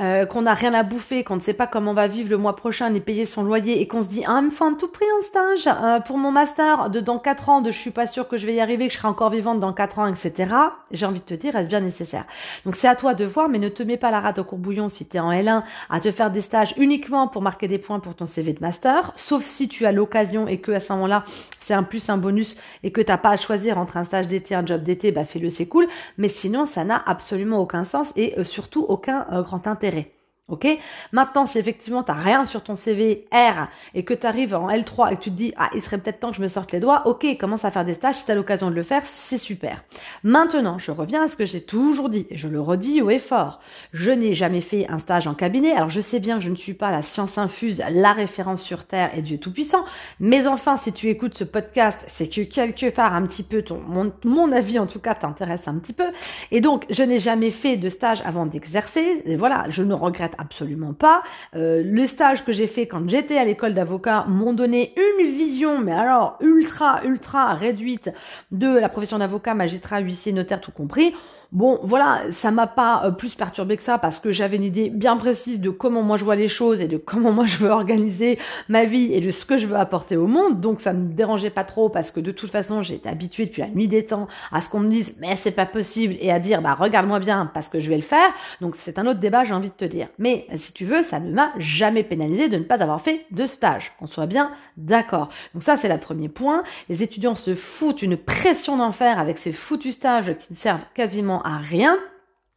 euh, 0.00 0.26
qu'on 0.26 0.42
n'a 0.42 0.54
rien 0.54 0.74
à 0.74 0.82
bouffer, 0.82 1.22
qu'on 1.22 1.36
ne 1.36 1.40
sait 1.40 1.54
pas 1.54 1.68
comment 1.68 1.92
on 1.92 1.94
va 1.94 2.08
vivre 2.08 2.28
le 2.28 2.36
mois 2.36 2.56
prochain 2.56 2.90
ni 2.90 2.98
payer 2.98 3.26
son 3.26 3.44
loyer 3.44 3.80
et 3.80 3.86
qu'on 3.86 4.02
se 4.02 4.08
dit 4.08 4.24
ah 4.26 4.42
me 4.42 4.50
tout 4.76 4.88
prix 4.88 5.06
un 5.20 5.22
stage 5.22 5.68
euh, 5.68 6.00
pour 6.00 6.18
mon 6.18 6.32
master 6.32 6.90
de 6.90 6.98
dans 6.98 7.20
quatre 7.20 7.48
ans 7.48 7.60
de 7.60 7.70
je 7.70 7.78
suis 7.78 7.92
pas 7.92 8.08
sûre 8.08 8.26
que 8.26 8.36
je 8.36 8.44
vais 8.44 8.54
y 8.54 8.60
arriver, 8.60 8.88
que 8.88 8.92
je 8.92 8.98
serai 8.98 9.06
encore 9.06 9.30
vivante 9.30 9.60
dans 9.60 9.72
quatre 9.72 10.00
ans, 10.00 10.08
etc. 10.08 10.52
J'ai 10.90 11.06
envie 11.06 11.20
de 11.20 11.24
te 11.24 11.34
dire, 11.34 11.52
reste 11.52 11.68
bien 11.68 11.78
nécessaire. 11.78 12.24
Donc 12.64 12.74
c'est 12.74 12.88
à 12.88 12.96
toi 12.96 13.14
de 13.14 13.24
voir, 13.24 13.48
mais 13.48 13.60
ne 13.60 13.68
te 13.68 13.84
mets 13.84 13.96
pas 13.96 14.10
la 14.10 14.18
rate 14.18 14.40
au 14.40 14.44
courbouillon 14.44 14.88
si 14.88 15.08
tu 15.08 15.16
es 15.16 15.20
en 15.20 15.30
L1 15.30 15.62
à 15.90 16.00
te 16.00 16.10
faire 16.10 16.32
des 16.32 16.40
stages 16.40 16.74
uniquement 16.76 17.28
pour 17.28 17.42
marquer 17.42 17.68
des 17.68 17.78
points 17.78 18.00
pour 18.00 18.16
ton 18.16 18.26
CV 18.26 18.52
de 18.52 18.60
master, 18.60 19.12
sauf 19.14 19.44
si 19.44 19.68
tu 19.68 19.86
as 19.86 19.92
l'occasion 19.92 20.48
et 20.48 20.58
que 20.58 20.72
à 20.72 20.80
ce 20.80 20.92
moment-là 20.92 21.24
c'est 21.60 21.72
un 21.72 21.84
plus, 21.84 22.10
un 22.10 22.18
bonus 22.18 22.56
et 22.82 22.90
que 22.90 23.00
t'as 23.00 23.16
pas 23.16 23.30
à 23.30 23.36
choisir 23.36 23.78
entre 23.78 23.96
un 23.96 24.04
stage 24.04 24.26
d'été, 24.26 24.56
un 24.56 24.66
job 24.66 24.82
d'été, 24.82 25.12
bah 25.12 25.24
fais-le, 25.24 25.48
c'est 25.48 25.66
cool. 25.66 25.86
Mais 26.18 26.28
sinon, 26.28 26.66
ça 26.66 26.84
n'a 26.84 27.02
absolument 27.06 27.58
aucun 27.58 27.84
sens 27.84 28.08
et 28.16 28.34
euh, 28.38 28.44
surtout 28.44 28.84
aucun 28.86 29.24
grand 29.40 29.66
intérêt. 29.66 29.83
caractere. 29.84 30.13
Ok? 30.46 30.66
Maintenant, 31.12 31.46
si 31.46 31.58
effectivement 31.58 32.02
tu 32.02 32.12
rien 32.12 32.44
sur 32.44 32.62
ton 32.62 32.76
CV 32.76 33.24
R 33.32 33.68
et 33.94 34.04
que 34.04 34.12
tu 34.12 34.26
arrives 34.26 34.54
en 34.54 34.68
L3 34.68 35.10
et 35.10 35.16
que 35.16 35.22
tu 35.22 35.30
te 35.30 35.36
dis 35.36 35.54
ah 35.56 35.70
il 35.74 35.80
serait 35.80 35.96
peut-être 35.96 36.20
temps 36.20 36.32
que 36.32 36.36
je 36.36 36.42
me 36.42 36.48
sorte 36.48 36.70
les 36.72 36.80
doigts, 36.80 37.06
ok, 37.06 37.38
commence 37.38 37.64
à 37.64 37.70
faire 37.70 37.86
des 37.86 37.94
stages 37.94 38.16
si 38.16 38.26
tu 38.26 38.30
as 38.30 38.34
l'occasion 38.34 38.70
de 38.70 38.74
le 38.74 38.82
faire, 38.82 39.02
c'est 39.06 39.38
super. 39.38 39.82
Maintenant, 40.22 40.78
je 40.78 40.90
reviens 40.90 41.24
à 41.24 41.28
ce 41.28 41.36
que 41.36 41.46
j'ai 41.46 41.62
toujours 41.62 42.10
dit 42.10 42.26
et 42.28 42.36
je 42.36 42.48
le 42.48 42.60
redis 42.60 43.00
haut 43.00 43.08
et 43.08 43.18
fort. 43.18 43.60
Je 43.94 44.10
n'ai 44.10 44.34
jamais 44.34 44.60
fait 44.60 44.86
un 44.90 44.98
stage 44.98 45.26
en 45.26 45.32
cabinet. 45.32 45.72
Alors 45.72 45.88
je 45.88 46.02
sais 46.02 46.20
bien 46.20 46.36
que 46.36 46.44
je 46.44 46.50
ne 46.50 46.56
suis 46.56 46.74
pas 46.74 46.90
la 46.90 47.00
science 47.00 47.38
infuse, 47.38 47.82
la 47.90 48.12
référence 48.12 48.60
sur 48.60 48.84
terre 48.84 49.16
et 49.16 49.22
Dieu 49.22 49.38
tout 49.38 49.50
puissant, 49.50 49.86
mais 50.20 50.46
enfin 50.46 50.76
si 50.76 50.92
tu 50.92 51.08
écoutes 51.08 51.38
ce 51.38 51.44
podcast, 51.44 52.04
c'est 52.06 52.28
que 52.28 52.42
quelque 52.42 52.90
part 52.90 53.14
un 53.14 53.22
petit 53.22 53.44
peu 53.44 53.62
ton 53.62 53.80
mon, 53.88 54.12
mon 54.24 54.52
avis 54.52 54.78
en 54.78 54.86
tout 54.86 55.00
cas 55.00 55.14
t'intéresse 55.14 55.68
un 55.68 55.76
petit 55.76 55.94
peu 55.94 56.04
et 56.50 56.60
donc 56.60 56.84
je 56.90 57.02
n'ai 57.02 57.18
jamais 57.18 57.50
fait 57.50 57.78
de 57.78 57.88
stage 57.88 58.20
avant 58.26 58.44
d'exercer 58.44 59.22
et 59.24 59.36
voilà, 59.36 59.64
je 59.70 59.82
ne 59.82 59.94
regrette 59.94 60.33
absolument 60.38 60.92
pas. 60.92 61.22
Euh, 61.54 61.82
les 61.84 62.06
stages 62.06 62.44
que 62.44 62.52
j'ai 62.52 62.66
fait 62.66 62.86
quand 62.86 63.08
j'étais 63.08 63.38
à 63.38 63.44
l'école 63.44 63.74
d'avocat 63.74 64.24
m'ont 64.28 64.52
donné 64.52 64.94
une 64.96 65.26
vision, 65.26 65.78
mais 65.78 65.92
alors 65.92 66.38
ultra, 66.40 67.04
ultra 67.04 67.54
réduite 67.54 68.10
de 68.50 68.78
la 68.78 68.88
profession 68.88 69.18
d'avocat, 69.18 69.54
magistrat, 69.54 70.00
huissier, 70.00 70.32
notaire, 70.32 70.60
tout 70.60 70.72
compris. 70.72 71.14
Bon, 71.54 71.78
voilà, 71.84 72.32
ça 72.32 72.50
m'a 72.50 72.66
pas 72.66 73.02
euh, 73.04 73.10
plus 73.12 73.36
perturbé 73.36 73.76
que 73.76 73.84
ça 73.84 73.96
parce 73.96 74.18
que 74.18 74.32
j'avais 74.32 74.56
une 74.56 74.64
idée 74.64 74.90
bien 74.90 75.16
précise 75.16 75.60
de 75.60 75.70
comment 75.70 76.02
moi 76.02 76.16
je 76.16 76.24
vois 76.24 76.34
les 76.34 76.48
choses 76.48 76.80
et 76.80 76.88
de 76.88 76.96
comment 76.96 77.30
moi 77.30 77.46
je 77.46 77.58
veux 77.58 77.70
organiser 77.70 78.40
ma 78.68 78.84
vie 78.84 79.12
et 79.12 79.20
de 79.20 79.30
ce 79.30 79.46
que 79.46 79.56
je 79.56 79.68
veux 79.68 79.76
apporter 79.76 80.16
au 80.16 80.26
monde. 80.26 80.60
Donc 80.60 80.80
ça 80.80 80.92
me 80.92 81.12
dérangeait 81.12 81.50
pas 81.50 81.62
trop 81.62 81.88
parce 81.88 82.10
que 82.10 82.18
de 82.18 82.32
toute 82.32 82.50
façon 82.50 82.82
j'étais 82.82 83.08
habituée 83.08 83.46
depuis 83.46 83.62
la 83.62 83.68
nuit 83.68 83.86
des 83.86 84.04
temps 84.04 84.26
à 84.50 84.60
ce 84.60 84.68
qu'on 84.68 84.80
me 84.80 84.88
dise 84.88 85.14
mais 85.20 85.36
c'est 85.36 85.52
pas 85.52 85.64
possible 85.64 86.16
et 86.18 86.32
à 86.32 86.40
dire 86.40 86.60
bah 86.60 86.74
regarde-moi 86.74 87.20
bien 87.20 87.48
parce 87.54 87.68
que 87.68 87.78
je 87.78 87.88
vais 87.88 87.98
le 87.98 88.02
faire. 88.02 88.34
Donc 88.60 88.74
c'est 88.76 88.98
un 88.98 89.06
autre 89.06 89.20
débat, 89.20 89.44
j'ai 89.44 89.54
envie 89.54 89.68
de 89.68 89.74
te 89.74 89.84
dire. 89.84 90.08
Mais 90.18 90.48
si 90.56 90.72
tu 90.72 90.84
veux, 90.84 91.04
ça 91.04 91.20
ne 91.20 91.32
m'a 91.32 91.52
jamais 91.58 92.02
pénalisé 92.02 92.48
de 92.48 92.56
ne 92.56 92.64
pas 92.64 92.82
avoir 92.82 93.00
fait 93.00 93.26
de 93.30 93.46
stage. 93.46 93.92
Qu'on 94.00 94.08
soit 94.08 94.26
bien 94.26 94.50
d'accord. 94.76 95.28
Donc 95.54 95.62
ça 95.62 95.76
c'est 95.76 95.88
le 95.88 95.98
premier 95.98 96.28
point. 96.28 96.64
Les 96.88 97.04
étudiants 97.04 97.36
se 97.36 97.54
foutent 97.54 98.02
une 98.02 98.16
pression 98.16 98.76
d'enfer 98.76 99.20
avec 99.20 99.38
ces 99.38 99.52
foutus 99.52 99.94
stages 99.94 100.36
qui 100.40 100.52
ne 100.52 100.56
servent 100.56 100.84
quasiment 100.94 101.43
à 101.44 101.58
rien. 101.58 101.96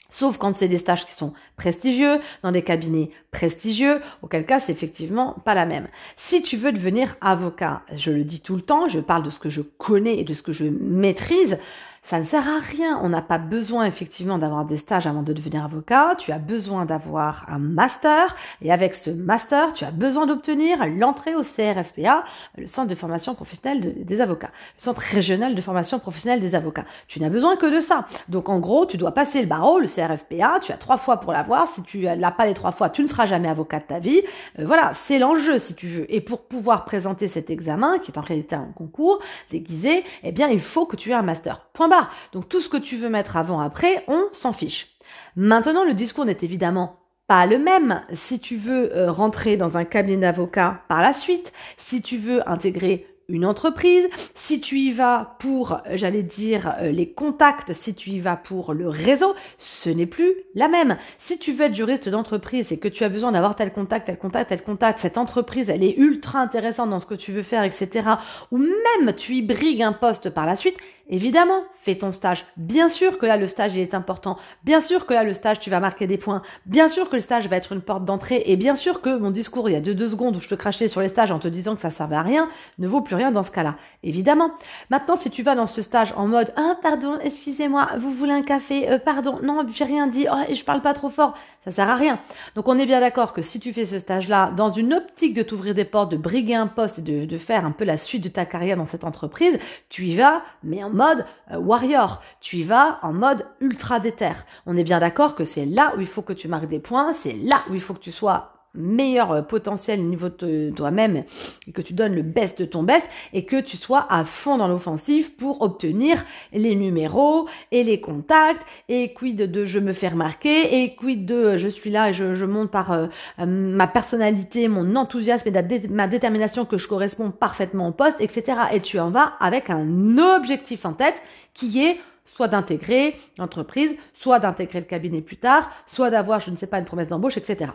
Sauf 0.10 0.38
quand 0.38 0.56
c'est 0.56 0.70
des 0.70 0.78
stages 0.78 1.06
qui 1.06 1.14
sont 1.14 1.34
prestigieux, 1.58 2.22
dans 2.42 2.54
des 2.54 2.62
cabinets 2.62 3.12
prestigieux, 3.32 4.02
auquel 4.22 4.46
cas 4.46 4.60
c'est 4.62 4.72
effectivement 4.72 5.36
pas 5.44 5.54
la 5.54 5.66
même. 5.66 5.88
Si 6.16 6.42
tu 6.42 6.56
veux 6.56 6.72
devenir 6.72 7.18
avocat, 7.20 7.82
je 7.94 8.12
le 8.12 8.24
dis 8.24 8.40
tout 8.40 8.56
le 8.56 8.62
temps, 8.62 8.88
je 8.88 9.02
parle 9.02 9.24
de 9.24 9.30
ce 9.30 9.40
que 9.40 9.50
je 9.50 9.62
connais 9.62 10.18
et 10.18 10.24
de 10.24 10.34
ce 10.34 10.44
que 10.44 10.54
je 10.54 10.66
maîtrise, 10.66 11.60
ça 12.08 12.20
ne 12.20 12.24
sert 12.24 12.48
à 12.48 12.60
rien. 12.60 13.02
On 13.04 13.10
n'a 13.10 13.22
pas 13.22 13.38
besoin 13.38 13.84
effectivement 13.84 14.38
d'avoir 14.38 14.64
des 14.64 14.78
stages 14.78 15.08
avant 15.08 15.24
de 15.24 15.34
devenir 15.34 15.66
avocat. 15.66 16.16
Tu 16.18 16.32
as 16.32 16.38
besoin 16.38 16.86
d'avoir 16.86 17.46
un 17.50 17.60
master 17.60 18.34
et 18.62 18.72
avec 18.72 18.96
ce 18.96 19.10
master, 19.10 19.74
tu 19.74 19.84
as 19.84 19.92
besoin 19.92 20.26
d'obtenir 20.26 20.88
l'entrée 20.88 21.36
au 21.36 21.42
CRFPA, 21.42 22.24
le 22.58 22.66
Centre 22.66 22.88
de 22.88 22.96
formation 22.96 23.36
professionnelle 23.36 24.06
des 24.06 24.22
avocats, 24.22 24.52
le 24.78 24.82
Centre 24.82 25.02
régional 25.02 25.54
de 25.54 25.60
formation 25.60 26.00
professionnelle 26.00 26.40
des 26.40 26.56
avocats. 26.56 26.86
Tu 27.10 27.20
n'as 27.20 27.28
besoin 27.28 27.58
que 27.58 27.66
de 27.66 27.82
ça. 27.82 28.08
Donc 28.30 28.48
en 28.48 28.60
gros, 28.60 28.86
tu 28.86 28.96
dois 28.96 29.12
passer 29.12 29.42
le 29.42 29.48
barreau, 29.48 29.82
le 29.82 29.88
CRFPA. 29.88 30.62
Tu 30.62 30.72
as 30.72 30.78
trois 30.78 30.98
fois 30.98 31.20
pour 31.20 31.34
l'avoir. 31.34 31.68
Si 31.68 31.84
tu 31.84 32.00
l'as 32.04 32.32
pas 32.32 32.46
les 32.46 32.54
trois 32.54 32.72
fois, 32.72 32.90
tu 32.90 33.02
ne 33.02 33.08
seras 33.08 33.26
jamais 33.26 33.50
avocat 33.50 33.80
de 33.80 33.86
ta 33.86 34.00
vie. 34.00 34.22
Euh, 34.60 34.66
voilà, 34.66 34.94
c'est 34.96 35.20
l'enjeu 35.20 35.60
si 35.60 35.76
tu 35.76 35.88
veux. 35.88 36.06
Et 36.14 36.22
pour 36.22 36.48
pouvoir 36.48 36.86
présenter 36.86 37.28
cet 37.28 37.50
examen, 37.50 38.00
qui 38.00 38.12
est 38.12 38.18
en 38.18 38.22
réalité 38.22 38.56
un 38.56 38.72
concours 38.74 39.20
déguisé, 39.52 40.06
eh 40.24 40.32
bien 40.32 40.48
il 40.48 40.62
faut 40.62 40.86
que 40.86 40.96
tu 40.96 41.12
aies 41.12 41.14
un 41.14 41.22
master. 41.22 41.68
Point 41.74 41.90
barre. 41.90 41.97
Donc 42.34 42.50
tout 42.50 42.62
ce 42.62 42.70
que 42.70 42.78
tu 42.78 42.98
veux 42.98 43.10
mettre 43.10 43.38
avant, 43.38 43.60
après, 43.60 44.04
on 44.08 44.26
s'en 44.32 44.54
fiche. 44.54 44.98
Maintenant, 45.36 45.84
le 45.84 45.94
discours 45.94 46.26
n'est 46.26 46.38
évidemment 46.42 47.00
pas 47.28 47.46
le 47.46 47.60
même. 47.60 48.02
Si 48.14 48.40
tu 48.40 48.56
veux 48.56 48.96
euh, 48.96 49.12
rentrer 49.12 49.58
dans 49.58 49.78
un 49.78 49.86
cabinet 49.86 50.22
d'avocat 50.22 50.82
par 50.88 51.02
la 51.02 51.14
suite, 51.14 51.54
si 51.78 52.02
tu 52.02 52.18
veux 52.18 52.48
intégrer 52.50 53.06
une 53.30 53.46
entreprise, 53.46 54.08
si 54.36 54.62
tu 54.62 54.78
y 54.78 54.92
vas 54.92 55.36
pour, 55.40 55.82
j'allais 55.94 56.24
dire, 56.24 56.74
euh, 56.80 56.92
les 56.92 57.12
contacts, 57.12 57.74
si 57.74 57.94
tu 57.94 58.12
y 58.12 58.20
vas 58.20 58.38
pour 58.38 58.74
le 58.74 58.88
réseau, 58.88 59.36
ce 59.60 59.90
n'est 59.90 60.06
plus 60.06 60.34
la 60.56 60.70
même. 60.70 60.98
Si 61.18 61.38
tu 61.38 61.52
veux 61.52 61.66
être 61.66 61.76
juriste 61.76 62.08
d'entreprise 62.08 62.72
et 62.72 62.80
que 62.80 62.88
tu 62.88 63.04
as 63.04 63.10
besoin 63.10 63.34
d'avoir 63.34 63.56
tel 63.56 63.74
contact, 63.74 64.08
tel 64.08 64.18
contact, 64.18 64.50
tel 64.50 64.62
contact, 64.62 65.00
cette 65.00 65.18
entreprise, 65.18 65.70
elle 65.70 65.84
est 65.84 65.98
ultra 65.98 66.40
intéressante 66.40 66.90
dans 66.90 67.02
ce 67.02 67.06
que 67.06 67.16
tu 67.16 67.34
veux 67.34 67.44
faire, 67.44 67.64
etc. 67.64 68.10
Ou 68.52 68.60
même 68.60 69.14
tu 69.18 69.34
y 69.34 69.42
brigues 69.42 69.82
un 69.82 69.94
poste 69.94 70.30
par 70.30 70.46
la 70.46 70.56
suite, 70.56 70.78
Évidemment, 71.10 71.64
fais 71.82 71.96
ton 71.96 72.12
stage. 72.12 72.46
Bien 72.58 72.90
sûr 72.90 73.18
que 73.18 73.26
là, 73.26 73.38
le 73.38 73.48
stage 73.48 73.78
est 73.78 73.94
important. 73.94 74.38
Bien 74.66 74.82
sûr 74.82 75.06
que 75.06 75.14
là, 75.14 75.24
le 75.24 75.34
stage, 75.34 75.60
tu 75.62 75.70
vas 75.70 75.80
marquer 75.80 76.06
des 76.06 76.18
points. 76.18 76.42
Bien 76.66 76.90
sûr 76.90 77.10
que 77.10 77.16
le 77.16 77.22
stage 77.22 77.48
va 77.48 77.56
être 77.56 77.72
une 77.72 77.82
porte 77.82 78.04
d'entrée. 78.04 78.44
Et 78.48 78.58
bien 78.58 78.76
sûr 78.76 79.02
que 79.02 79.18
mon 79.18 79.32
discours, 79.32 79.70
il 79.70 79.74
y 79.74 79.76
a 79.78 79.80
deux, 79.80 79.96
deux 79.96 80.10
secondes 80.10 80.36
où 80.36 80.42
je 80.42 80.50
te 80.50 80.56
crachais 80.56 80.90
sur 80.90 81.00
les 81.00 81.08
stages 81.08 81.32
en 81.32 81.40
te 81.40 81.48
disant 81.48 81.76
que 81.76 81.82
ça 81.82 81.92
servait 81.92 82.18
à 82.18 82.24
rien, 82.24 82.50
ne 82.78 82.88
vaut 82.90 83.00
plus 83.00 83.16
rien 83.16 83.32
dans 83.32 83.44
ce 83.44 83.52
cas-là. 83.52 83.76
Évidemment. 84.04 84.52
Maintenant, 84.90 85.16
si 85.16 85.30
tu 85.30 85.44
vas 85.44 85.56
dans 85.56 85.66
ce 85.66 85.82
stage 85.82 86.14
en 86.18 86.28
mode, 86.28 86.52
ah, 86.58 86.76
pardon, 86.84 87.18
excusez-moi, 87.24 87.90
vous 87.98 88.12
voulez 88.12 88.34
un 88.34 88.44
café, 88.44 88.90
euh, 88.90 89.00
pardon, 89.00 89.40
non, 89.42 89.66
j'ai 89.72 89.86
rien 89.86 90.08
dit, 90.08 90.28
oh, 90.30 90.54
je 90.54 90.64
parle 90.64 90.82
pas 90.82 90.94
trop 90.94 91.10
fort, 91.10 91.36
ça 91.64 91.72
sert 91.72 91.90
à 91.90 91.96
rien. 91.96 92.20
Donc, 92.56 92.68
on 92.68 92.78
est 92.78 92.86
bien 92.86 93.00
d'accord 93.00 93.34
que 93.34 93.42
si 93.42 93.62
tu 93.62 93.72
fais 93.72 93.86
ce 93.86 93.98
stage-là 93.98 94.52
dans 94.58 94.70
une 94.70 94.94
optique 94.94 95.34
de 95.34 95.42
t'ouvrir 95.42 95.74
des 95.74 95.86
portes, 95.86 96.12
de 96.12 96.18
briguer 96.18 96.56
un 96.56 96.68
poste 96.68 97.00
et 97.00 97.02
de, 97.02 97.26
de 97.26 97.38
faire 97.38 97.66
un 97.66 97.72
peu 97.72 97.86
la 97.86 97.96
suite 97.96 98.24
de 98.24 98.30
ta 98.30 98.46
carrière 98.46 98.76
dans 98.76 98.88
cette 98.88 99.06
entreprise, 99.06 99.58
tu 99.90 100.06
y 100.06 100.18
vas, 100.18 100.42
mais 100.64 100.84
en 100.84 100.97
mode 100.98 101.26
euh, 101.52 101.58
warrior, 101.58 102.22
tu 102.42 102.58
y 102.58 102.64
vas 102.64 103.00
en 103.02 103.14
mode 103.14 103.46
ultra 103.62 104.00
déter. 104.00 104.34
On 104.66 104.76
est 104.76 104.84
bien 104.84 105.00
d'accord 105.00 105.36
que 105.36 105.46
c'est 105.46 105.66
là 105.66 105.94
où 105.96 106.02
il 106.02 106.08
faut 106.08 106.22
que 106.22 106.34
tu 106.34 106.48
marques 106.48 106.68
des 106.68 106.80
points, 106.80 107.14
c'est 107.14 107.34
là 107.34 107.58
où 107.70 107.76
il 107.76 107.82
faut 107.82 107.94
que 107.94 108.00
tu 108.00 108.12
sois 108.12 108.57
meilleur 108.78 109.32
euh, 109.32 109.42
potentiel 109.42 110.00
au 110.00 110.04
niveau 110.04 110.30
de 110.30 110.72
toi-même 110.76 111.24
et 111.68 111.72
que 111.72 111.82
tu 111.82 111.94
donnes 111.94 112.16
le 112.16 112.22
best 112.22 112.60
de 112.60 112.66
ton 112.66 112.84
best 112.84 113.06
et 113.34 113.46
que 113.46 113.60
tu 113.60 113.78
sois 113.78 114.06
à 114.10 114.24
fond 114.24 114.58
dans 114.58 114.68
l'offensive 114.68 115.36
pour 115.36 115.62
obtenir 115.62 116.24
les 116.54 116.76
numéros 116.76 117.48
et 117.72 117.84
les 117.84 118.00
contacts 118.00 118.62
et 118.90 119.14
quid 119.14 119.38
de 119.38 119.66
je 119.66 119.80
me 119.80 119.94
fais 119.94 120.10
remarquer 120.10 120.82
et 120.82 120.96
quid 120.96 121.26
de 121.26 121.58
je 121.58 121.68
suis 121.68 121.90
là 121.90 122.10
et 122.10 122.14
je, 122.14 122.46
monte 122.46 122.72
par 122.72 122.92
euh, 122.92 123.08
euh, 123.40 123.46
ma 123.46 123.88
personnalité, 123.88 124.68
mon 124.68 124.96
enthousiasme 124.96 125.50
et 125.50 125.88
ma 125.90 126.08
détermination 126.08 126.66
que 126.66 126.78
je 126.78 126.88
corresponds 126.88 127.32
parfaitement 127.32 127.90
au 127.90 127.92
poste, 127.92 128.18
etc. 128.20 128.58
Et 128.74 128.80
tu 128.80 129.00
en 129.00 129.10
vas 129.10 129.34
avec 129.40 129.70
un 129.70 130.18
objectif 130.18 130.86
en 130.86 130.94
tête 130.94 131.22
qui 131.54 131.84
est 131.84 131.98
soit 132.26 132.48
d'intégrer 132.48 133.16
l'entreprise, 133.38 133.96
soit 134.14 134.40
d'intégrer 134.40 134.80
le 134.80 134.86
cabinet 134.86 135.22
plus 135.22 135.38
tard, 135.38 135.72
soit 135.88 136.10
d'avoir, 136.10 136.40
je 136.40 136.52
ne 136.52 136.56
sais 136.56 136.68
pas, 136.68 136.78
une 136.78 136.86
promesse 136.86 137.08
d'embauche, 137.08 137.38
etc. 137.38 137.72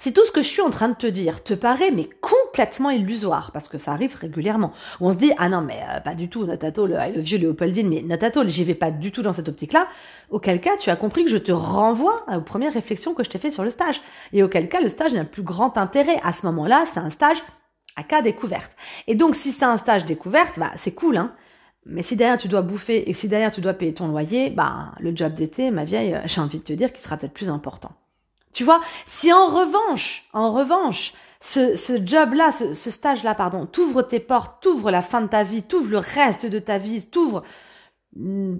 Si 0.00 0.12
tout 0.12 0.24
ce 0.26 0.32
que 0.32 0.42
je 0.42 0.48
suis 0.48 0.60
en 0.60 0.70
train 0.70 0.88
de 0.88 0.94
te 0.94 1.06
dire 1.06 1.42
te 1.42 1.54
paraît 1.54 1.90
mais 1.90 2.10
complètement 2.20 2.90
illusoire, 2.90 3.52
parce 3.52 3.68
que 3.68 3.78
ça 3.78 3.92
arrive 3.92 4.14
régulièrement, 4.16 4.72
on 5.00 5.12
se 5.12 5.16
dit 5.16 5.32
ah 5.38 5.48
non 5.48 5.62
mais 5.62 5.80
euh, 5.90 6.00
pas 6.00 6.14
du 6.14 6.28
tout 6.28 6.44
Natato, 6.44 6.86
le, 6.86 6.96
le 7.14 7.20
vieux 7.20 7.38
Léopoldine, 7.38 7.88
mais 7.88 8.02
Natato, 8.02 8.46
j'y 8.46 8.64
vais 8.64 8.74
pas 8.74 8.90
du 8.90 9.12
tout 9.12 9.22
dans 9.22 9.32
cette 9.32 9.48
optique-là. 9.48 9.86
Auquel 10.30 10.60
cas 10.60 10.76
tu 10.78 10.90
as 10.90 10.96
compris 10.96 11.24
que 11.24 11.30
je 11.30 11.38
te 11.38 11.52
renvoie 11.52 12.26
aux 12.34 12.40
premières 12.42 12.74
réflexions 12.74 13.14
que 13.14 13.24
je 13.24 13.30
t'ai 13.30 13.38
fait 13.38 13.50
sur 13.50 13.64
le 13.64 13.70
stage, 13.70 14.00
et 14.32 14.42
auquel 14.42 14.68
cas 14.68 14.80
le 14.80 14.88
stage 14.90 15.14
n'a 15.14 15.24
plus 15.24 15.42
grand 15.42 15.78
intérêt. 15.78 16.20
À 16.22 16.32
ce 16.32 16.44
moment-là, 16.46 16.84
c'est 16.92 17.00
un 17.00 17.10
stage 17.10 17.38
à 17.96 18.02
cas 18.02 18.20
découverte. 18.20 18.76
Et 19.06 19.14
donc 19.14 19.36
si 19.36 19.52
c'est 19.52 19.64
un 19.64 19.78
stage 19.78 20.04
découverte, 20.04 20.58
bah 20.58 20.72
c'est 20.76 20.92
cool 20.92 21.16
hein. 21.16 21.32
Mais 21.86 22.02
si 22.02 22.16
derrière 22.16 22.38
tu 22.38 22.48
dois 22.48 22.62
bouffer 22.62 23.08
et 23.08 23.14
si 23.14 23.28
derrière 23.28 23.52
tu 23.52 23.60
dois 23.60 23.74
payer 23.74 23.94
ton 23.94 24.08
loyer, 24.08 24.50
bah 24.50 24.92
le 25.00 25.14
job 25.14 25.34
d'été, 25.34 25.70
ma 25.70 25.84
vieille, 25.84 26.18
j'ai 26.26 26.40
envie 26.40 26.58
de 26.58 26.64
te 26.64 26.72
dire 26.72 26.92
qu'il 26.92 27.02
sera 27.02 27.16
peut-être 27.16 27.34
plus 27.34 27.50
important. 27.50 27.92
Tu 28.54 28.64
vois, 28.64 28.80
si 29.08 29.32
en 29.32 29.48
revanche, 29.48 30.24
en 30.32 30.52
revanche, 30.52 31.12
ce, 31.40 31.76
ce 31.76 32.04
job-là, 32.04 32.52
ce, 32.52 32.72
ce 32.72 32.90
stage-là, 32.90 33.34
pardon, 33.34 33.66
t'ouvre 33.66 34.02
tes 34.02 34.20
portes, 34.20 34.62
t'ouvre 34.62 34.90
la 34.90 35.02
fin 35.02 35.20
de 35.20 35.26
ta 35.26 35.42
vie, 35.42 35.62
t'ouvre 35.62 35.90
le 35.90 35.98
reste 35.98 36.46
de 36.46 36.58
ta 36.58 36.78
vie, 36.78 37.04
t'ouvre 37.04 37.42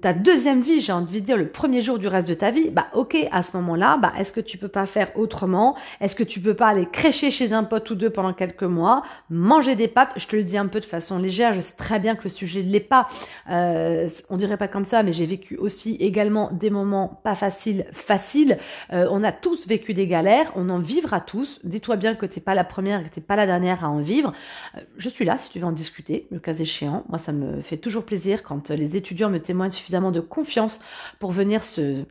ta 0.01 0.11
deuxième 0.11 0.59
vie, 0.59 0.81
j'ai 0.81 0.91
envie 0.91 1.21
de 1.21 1.25
dire 1.25 1.37
le 1.37 1.47
premier 1.47 1.81
jour 1.81 1.97
du 1.97 2.09
reste 2.09 2.27
de 2.27 2.33
ta 2.33 2.51
vie, 2.51 2.71
bah 2.71 2.87
ok, 2.93 3.15
à 3.31 3.41
ce 3.41 3.55
moment-là, 3.55 3.97
bah 4.01 4.11
est-ce 4.17 4.33
que 4.33 4.41
tu 4.41 4.57
peux 4.57 4.67
pas 4.67 4.85
faire 4.85 5.17
autrement? 5.17 5.77
Est-ce 6.01 6.13
que 6.13 6.23
tu 6.23 6.41
peux 6.41 6.55
pas 6.55 6.67
aller 6.67 6.85
crécher 6.85 7.31
chez 7.31 7.53
un 7.53 7.63
pote 7.63 7.89
ou 7.89 7.95
deux 7.95 8.09
pendant 8.09 8.33
quelques 8.33 8.63
mois, 8.63 9.03
manger 9.29 9.75
des 9.75 9.87
pâtes? 9.87 10.11
Je 10.17 10.27
te 10.27 10.35
le 10.35 10.43
dis 10.43 10.57
un 10.57 10.67
peu 10.67 10.81
de 10.81 10.85
façon 10.85 11.19
légère, 11.19 11.53
je 11.53 11.61
sais 11.61 11.75
très 11.77 11.99
bien 11.99 12.15
que 12.15 12.23
le 12.25 12.29
sujet 12.29 12.63
ne 12.63 12.69
l'est 12.69 12.81
pas. 12.81 13.07
Euh, 13.49 14.09
on 14.29 14.35
dirait 14.35 14.57
pas 14.57 14.67
comme 14.67 14.83
ça, 14.83 15.03
mais 15.03 15.13
j'ai 15.13 15.25
vécu 15.25 15.55
aussi 15.55 15.95
également 16.01 16.51
des 16.51 16.69
moments 16.69 17.21
pas 17.23 17.35
faciles, 17.35 17.85
faciles. 17.93 18.57
Euh, 18.91 19.07
on 19.09 19.23
a 19.23 19.31
tous 19.31 19.67
vécu 19.67 19.93
des 19.93 20.07
galères, 20.07 20.51
on 20.55 20.69
en 20.69 20.79
vivra 20.79 21.21
tous. 21.21 21.61
Dis-toi 21.63 21.95
bien 21.95 22.15
que 22.15 22.25
t'es 22.25 22.41
pas 22.41 22.55
la 22.55 22.65
première, 22.65 23.09
que 23.09 23.15
t'es 23.15 23.21
pas 23.21 23.37
la 23.37 23.45
dernière 23.45 23.85
à 23.85 23.89
en 23.89 24.01
vivre. 24.01 24.33
Euh, 24.75 24.81
je 24.97 25.07
suis 25.07 25.23
là 25.23 25.37
si 25.37 25.49
tu 25.49 25.59
veux 25.59 25.65
en 25.65 25.71
discuter, 25.71 26.27
le 26.29 26.39
cas 26.39 26.53
échéant. 26.53 27.05
Moi, 27.07 27.19
ça 27.19 27.31
me 27.31 27.61
fait 27.61 27.77
toujours 27.77 28.03
plaisir 28.03 28.43
quand 28.43 28.69
les 28.69 28.97
étudiants 28.97 29.29
me 29.29 29.44
témoigne 29.45 29.71
suffisamment 29.71 30.11
de 30.11 30.19
confiance 30.19 30.79
pour 31.19 31.31
venir 31.31 31.63
se, 31.63 32.03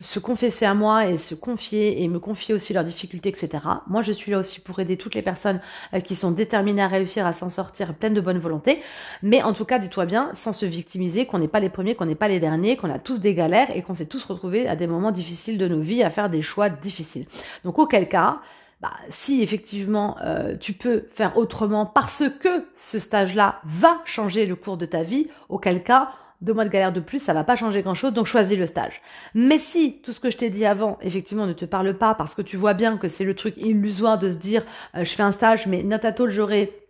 se 0.00 0.18
confesser 0.18 0.64
à 0.64 0.74
moi 0.74 1.06
et 1.06 1.18
se 1.18 1.34
confier 1.34 2.02
et 2.02 2.08
me 2.08 2.18
confier 2.18 2.54
aussi 2.54 2.72
leurs 2.72 2.84
difficultés, 2.84 3.28
etc. 3.28 3.48
Moi, 3.86 4.02
je 4.02 4.12
suis 4.12 4.32
là 4.32 4.38
aussi 4.38 4.60
pour 4.60 4.78
aider 4.80 4.96
toutes 4.96 5.14
les 5.14 5.22
personnes 5.22 5.60
euh, 5.92 6.00
qui 6.00 6.14
sont 6.14 6.30
déterminées 6.30 6.82
à 6.82 6.88
réussir, 6.88 7.26
à 7.26 7.32
s'en 7.32 7.48
sortir 7.48 7.94
pleines 7.94 8.14
de 8.14 8.20
bonne 8.20 8.38
volonté. 8.38 8.82
Mais 9.22 9.42
en 9.42 9.52
tout 9.52 9.64
cas, 9.64 9.78
dis-toi 9.78 10.06
bien, 10.06 10.30
sans 10.34 10.52
se 10.52 10.66
victimiser, 10.66 11.26
qu'on 11.26 11.38
n'est 11.38 11.48
pas 11.48 11.60
les 11.60 11.70
premiers, 11.70 11.94
qu'on 11.94 12.06
n'est 12.06 12.14
pas 12.14 12.28
les 12.28 12.40
derniers, 12.40 12.76
qu'on 12.76 12.90
a 12.90 12.98
tous 12.98 13.20
des 13.20 13.34
galères 13.34 13.74
et 13.74 13.82
qu'on 13.82 13.94
s'est 13.94 14.06
tous 14.06 14.24
retrouvés 14.24 14.68
à 14.68 14.76
des 14.76 14.86
moments 14.86 15.12
difficiles 15.12 15.58
de 15.58 15.68
nos 15.68 15.80
vies, 15.80 16.02
à 16.02 16.10
faire 16.10 16.28
des 16.28 16.42
choix 16.42 16.68
difficiles. 16.68 17.26
Donc, 17.64 17.78
auquel 17.78 18.08
cas, 18.08 18.40
bah, 18.80 18.92
si 19.08 19.42
effectivement 19.42 20.16
euh, 20.22 20.56
tu 20.58 20.74
peux 20.74 21.06
faire 21.08 21.38
autrement 21.38 21.86
parce 21.86 22.24
que 22.40 22.66
ce 22.76 22.98
stage-là 22.98 23.60
va 23.64 23.96
changer 24.04 24.44
le 24.44 24.56
cours 24.56 24.76
de 24.76 24.84
ta 24.84 25.02
vie, 25.02 25.30
auquel 25.48 25.82
cas 25.82 26.10
deux 26.44 26.52
mois 26.52 26.64
de 26.64 26.70
galère 26.70 26.92
de 26.92 27.00
plus, 27.00 27.18
ça 27.18 27.32
va 27.32 27.42
pas 27.42 27.56
changer 27.56 27.82
grand 27.82 27.94
chose, 27.94 28.12
donc 28.12 28.26
choisis 28.26 28.58
le 28.58 28.66
stage. 28.66 29.00
Mais 29.34 29.58
si 29.58 30.00
tout 30.02 30.12
ce 30.12 30.20
que 30.20 30.30
je 30.30 30.36
t'ai 30.36 30.50
dit 30.50 30.66
avant, 30.66 30.98
effectivement, 31.02 31.46
ne 31.46 31.52
te 31.52 31.64
parle 31.64 31.94
pas 31.94 32.14
parce 32.14 32.34
que 32.34 32.42
tu 32.42 32.56
vois 32.56 32.74
bien 32.74 32.96
que 32.96 33.08
c'est 33.08 33.24
le 33.24 33.34
truc 33.34 33.54
illusoire 33.56 34.18
de 34.18 34.30
se 34.30 34.36
dire, 34.36 34.62
euh, 34.94 35.04
je 35.04 35.12
fais 35.12 35.22
un 35.22 35.32
stage, 35.32 35.66
mais 35.66 35.82
not 35.82 35.98
j'aurai 36.28 36.83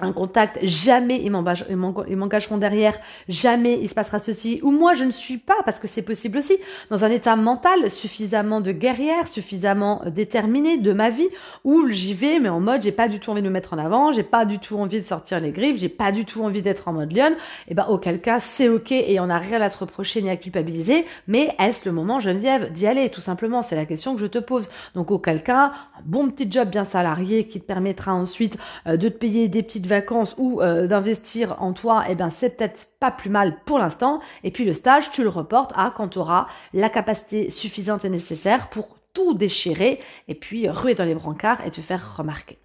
un 0.00 0.12
contact, 0.12 0.58
jamais 0.62 1.20
ils 1.22 1.30
m'engageront 1.30 2.56
derrière, 2.56 2.98
jamais 3.28 3.78
il 3.82 3.88
se 3.88 3.94
passera 3.94 4.20
ceci, 4.20 4.60
ou 4.62 4.70
moi 4.70 4.94
je 4.94 5.04
ne 5.04 5.10
suis 5.10 5.38
pas, 5.38 5.56
parce 5.64 5.80
que 5.80 5.88
c'est 5.88 6.02
possible 6.02 6.38
aussi, 6.38 6.56
dans 6.90 7.04
un 7.04 7.10
état 7.10 7.36
mental 7.36 7.90
suffisamment 7.90 8.60
de 8.60 8.72
guerrière, 8.72 9.28
suffisamment 9.28 10.02
déterminé 10.06 10.78
de 10.78 10.92
ma 10.92 11.10
vie, 11.10 11.28
où 11.64 11.88
j'y 11.88 12.14
vais, 12.14 12.38
mais 12.38 12.48
en 12.48 12.60
mode 12.60 12.82
j'ai 12.82 12.92
pas 12.92 13.08
du 13.08 13.18
tout 13.18 13.30
envie 13.30 13.42
de 13.42 13.48
me 13.48 13.52
mettre 13.52 13.74
en 13.74 13.78
avant, 13.78 14.12
j'ai 14.12 14.22
pas 14.22 14.44
du 14.44 14.58
tout 14.58 14.78
envie 14.78 15.00
de 15.00 15.06
sortir 15.06 15.40
les 15.40 15.50
griffes, 15.50 15.78
j'ai 15.78 15.88
pas 15.88 16.12
du 16.12 16.24
tout 16.24 16.42
envie 16.44 16.62
d'être 16.62 16.88
en 16.88 16.92
mode 16.92 17.12
lion, 17.12 17.34
et 17.66 17.74
ben 17.74 17.86
auquel 17.88 18.20
cas 18.20 18.40
c'est 18.40 18.68
ok 18.68 18.92
et 18.92 19.18
on 19.20 19.26
n'a 19.26 19.38
rien 19.38 19.60
à 19.60 19.70
se 19.70 19.78
reprocher 19.78 20.22
ni 20.22 20.30
à 20.30 20.36
culpabiliser, 20.36 21.06
mais 21.26 21.54
est-ce 21.58 21.84
le 21.84 21.92
moment 21.92 22.20
Geneviève 22.20 22.72
d'y 22.72 22.86
aller 22.86 23.10
tout 23.10 23.20
simplement, 23.20 23.62
c'est 23.62 23.76
la 23.76 23.86
question 23.86 24.14
que 24.14 24.20
je 24.20 24.26
te 24.26 24.38
pose. 24.38 24.70
Donc 24.94 25.10
auquel 25.10 25.42
cas, 25.42 25.72
un 25.98 26.02
bon 26.04 26.28
petit 26.30 26.50
job 26.50 26.68
bien 26.68 26.84
salarié 26.84 27.46
qui 27.46 27.60
te 27.60 27.66
permettra 27.66 28.14
ensuite 28.14 28.58
euh, 28.86 28.96
de 28.96 29.08
te 29.08 29.18
payer 29.18 29.48
des 29.48 29.62
petites 29.62 29.86
vacances 29.88 30.34
ou 30.38 30.60
euh, 30.60 30.86
d'investir 30.86 31.56
en 31.60 31.72
toi, 31.72 32.04
eh 32.08 32.14
ben 32.14 32.30
c'est 32.30 32.56
peut-être 32.56 32.86
pas 33.00 33.10
plus 33.10 33.30
mal 33.30 33.56
pour 33.64 33.78
l'instant. 33.78 34.20
Et 34.44 34.50
puis 34.50 34.64
le 34.64 34.74
stage, 34.74 35.10
tu 35.10 35.22
le 35.22 35.28
reportes 35.28 35.72
à 35.74 35.92
quand 35.96 36.08
tu 36.08 36.18
auras 36.18 36.46
la 36.72 36.88
capacité 36.88 37.50
suffisante 37.50 38.04
et 38.04 38.10
nécessaire 38.10 38.70
pour 38.70 38.98
tout 39.12 39.34
déchirer 39.34 40.00
et 40.28 40.34
puis 40.34 40.68
ruer 40.68 40.94
dans 40.94 41.04
les 41.04 41.14
brancards 41.14 41.66
et 41.66 41.70
te 41.70 41.80
faire 41.80 42.16
remarquer. 42.16 42.58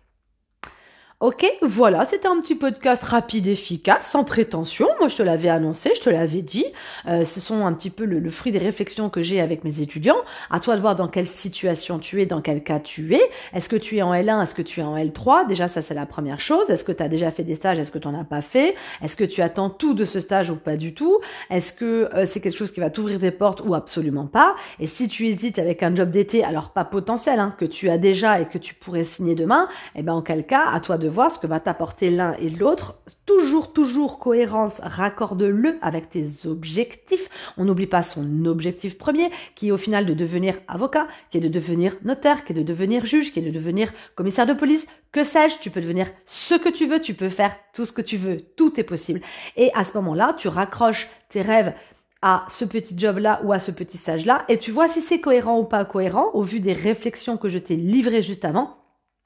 Ok, 1.19 1.45
voilà, 1.61 2.03
c'était 2.03 2.27
un 2.27 2.41
petit 2.41 2.55
podcast 2.55 3.01
rapide, 3.01 3.47
efficace, 3.47 4.11
sans 4.11 4.25
prétention. 4.25 4.87
Moi, 4.99 5.07
je 5.07 5.15
te 5.15 5.23
l'avais 5.23 5.47
annoncé, 5.47 5.91
je 5.95 6.01
te 6.01 6.09
l'avais 6.09 6.41
dit. 6.41 6.65
Euh, 7.07 7.23
ce 7.23 7.39
sont 7.39 7.65
un 7.65 7.71
petit 7.71 7.91
peu 7.91 8.03
le, 8.03 8.29
fruit 8.29 8.51
des 8.51 8.57
réflexions 8.57 9.09
que 9.09 9.21
j'ai 9.21 9.39
avec 9.39 9.63
mes 9.63 9.79
étudiants. 9.79 10.17
À 10.51 10.59
toi 10.59 10.75
de 10.75 10.81
voir 10.81 10.97
dans 10.97 11.07
quelle 11.07 11.27
situation 11.27 11.97
tu 11.97 12.21
es, 12.21 12.25
dans 12.25 12.41
quel 12.41 12.61
cas 12.61 12.79
tu 12.79 13.15
es. 13.15 13.21
Est-ce 13.53 13.69
que 13.69 13.77
tu 13.77 13.95
es 13.95 14.01
en 14.01 14.13
L1, 14.13 14.43
est-ce 14.43 14.53
que 14.53 14.61
tu 14.61 14.81
es 14.81 14.83
en 14.83 14.97
L3 14.97 15.47
Déjà, 15.47 15.69
ça 15.69 15.81
c'est 15.81 15.93
la 15.93 16.05
première 16.05 16.41
chose. 16.41 16.69
Est-ce 16.69 16.83
que 16.83 16.91
tu 16.91 17.01
as 17.01 17.07
déjà 17.07 17.31
fait 17.31 17.43
des 17.43 17.55
stages, 17.55 17.79
est-ce 17.79 17.91
que 17.91 17.99
tu 17.99 18.07
n'en 18.09 18.19
as 18.19 18.25
pas 18.25 18.41
fait? 18.41 18.75
Est-ce 19.01 19.15
que 19.15 19.23
tu 19.23 19.41
attends 19.41 19.69
tout 19.69 19.93
de 19.93 20.03
ce 20.03 20.19
stage 20.19 20.49
ou 20.49 20.57
pas 20.57 20.75
du 20.75 20.93
tout? 20.93 21.19
Est-ce 21.49 21.71
que 21.71 22.09
euh, 22.13 22.25
c'est 22.29 22.41
quelque 22.41 22.57
chose 22.57 22.71
qui 22.71 22.81
va 22.81 22.89
t'ouvrir 22.89 23.19
des 23.19 23.31
portes 23.31 23.61
ou 23.63 23.75
absolument 23.75 24.25
pas? 24.25 24.55
Et 24.81 24.87
si 24.87 25.07
tu 25.07 25.25
hésites 25.27 25.57
avec 25.57 25.83
un 25.83 25.95
job 25.95 26.11
d'été, 26.11 26.43
alors 26.43 26.71
pas 26.71 26.83
potentiel, 26.83 27.39
hein, 27.39 27.55
que 27.57 27.65
tu 27.65 27.89
as 27.89 27.97
déjà 27.97 28.41
et 28.41 28.45
que 28.45 28.57
tu 28.57 28.73
pourrais 28.73 29.05
signer 29.05 29.35
demain, 29.35 29.69
eh 29.95 30.01
ben 30.01 30.11
en 30.11 30.21
quel 30.21 30.45
cas, 30.45 30.65
à 30.69 30.81
toi 30.81 30.97
de 30.97 31.12
voir 31.13 31.33
ce 31.33 31.39
que 31.39 31.47
va 31.47 31.59
t'apporter 31.59 32.11
l'un 32.11 32.33
et 32.33 32.49
l'autre. 32.49 33.01
Toujours, 33.25 33.71
toujours 33.71 34.19
cohérence, 34.19 34.81
raccorde-le 34.83 35.77
avec 35.81 36.09
tes 36.09 36.25
objectifs. 36.45 37.29
On 37.57 37.63
n'oublie 37.63 37.87
pas 37.87 38.03
son 38.03 38.45
objectif 38.45 38.97
premier, 38.97 39.29
qui 39.55 39.69
est 39.69 39.71
au 39.71 39.77
final 39.77 40.05
de 40.05 40.13
devenir 40.13 40.57
avocat, 40.67 41.07
qui 41.31 41.37
est 41.37 41.41
de 41.41 41.47
devenir 41.47 41.95
notaire, 42.03 42.43
qui 42.43 42.51
est 42.51 42.55
de 42.55 42.63
devenir 42.63 43.05
juge, 43.05 43.31
qui 43.31 43.39
est 43.39 43.43
de 43.43 43.51
devenir 43.51 43.93
commissaire 44.15 44.45
de 44.45 44.53
police. 44.53 44.87
Que 45.13 45.23
sais-je, 45.23 45.59
tu 45.59 45.69
peux 45.69 45.79
devenir 45.79 46.07
ce 46.27 46.55
que 46.55 46.69
tu 46.69 46.85
veux, 46.85 46.99
tu 46.99 47.13
peux 47.13 47.29
faire 47.29 47.55
tout 47.73 47.85
ce 47.85 47.93
que 47.93 48.01
tu 48.01 48.17
veux, 48.17 48.41
tout 48.57 48.77
est 48.79 48.83
possible. 48.83 49.21
Et 49.55 49.71
à 49.75 49.85
ce 49.85 49.93
moment-là, 49.93 50.35
tu 50.37 50.49
raccroches 50.49 51.07
tes 51.29 51.41
rêves 51.41 51.73
à 52.21 52.45
ce 52.49 52.65
petit 52.65 52.97
job-là 52.97 53.41
ou 53.43 53.53
à 53.53 53.59
ce 53.59 53.69
petit 53.71 53.97
stage-là, 53.97 54.45
et 54.47 54.57
tu 54.57 54.71
vois 54.71 54.87
si 54.87 55.01
c'est 55.01 55.19
cohérent 55.19 55.59
ou 55.59 55.65
pas 55.65 55.83
cohérent 55.85 56.31
au 56.33 56.43
vu 56.43 56.61
des 56.61 56.73
réflexions 56.73 57.37
que 57.37 57.49
je 57.49 57.59
t'ai 57.59 57.75
livrées 57.75 58.21
juste 58.21 58.45
avant 58.45 58.82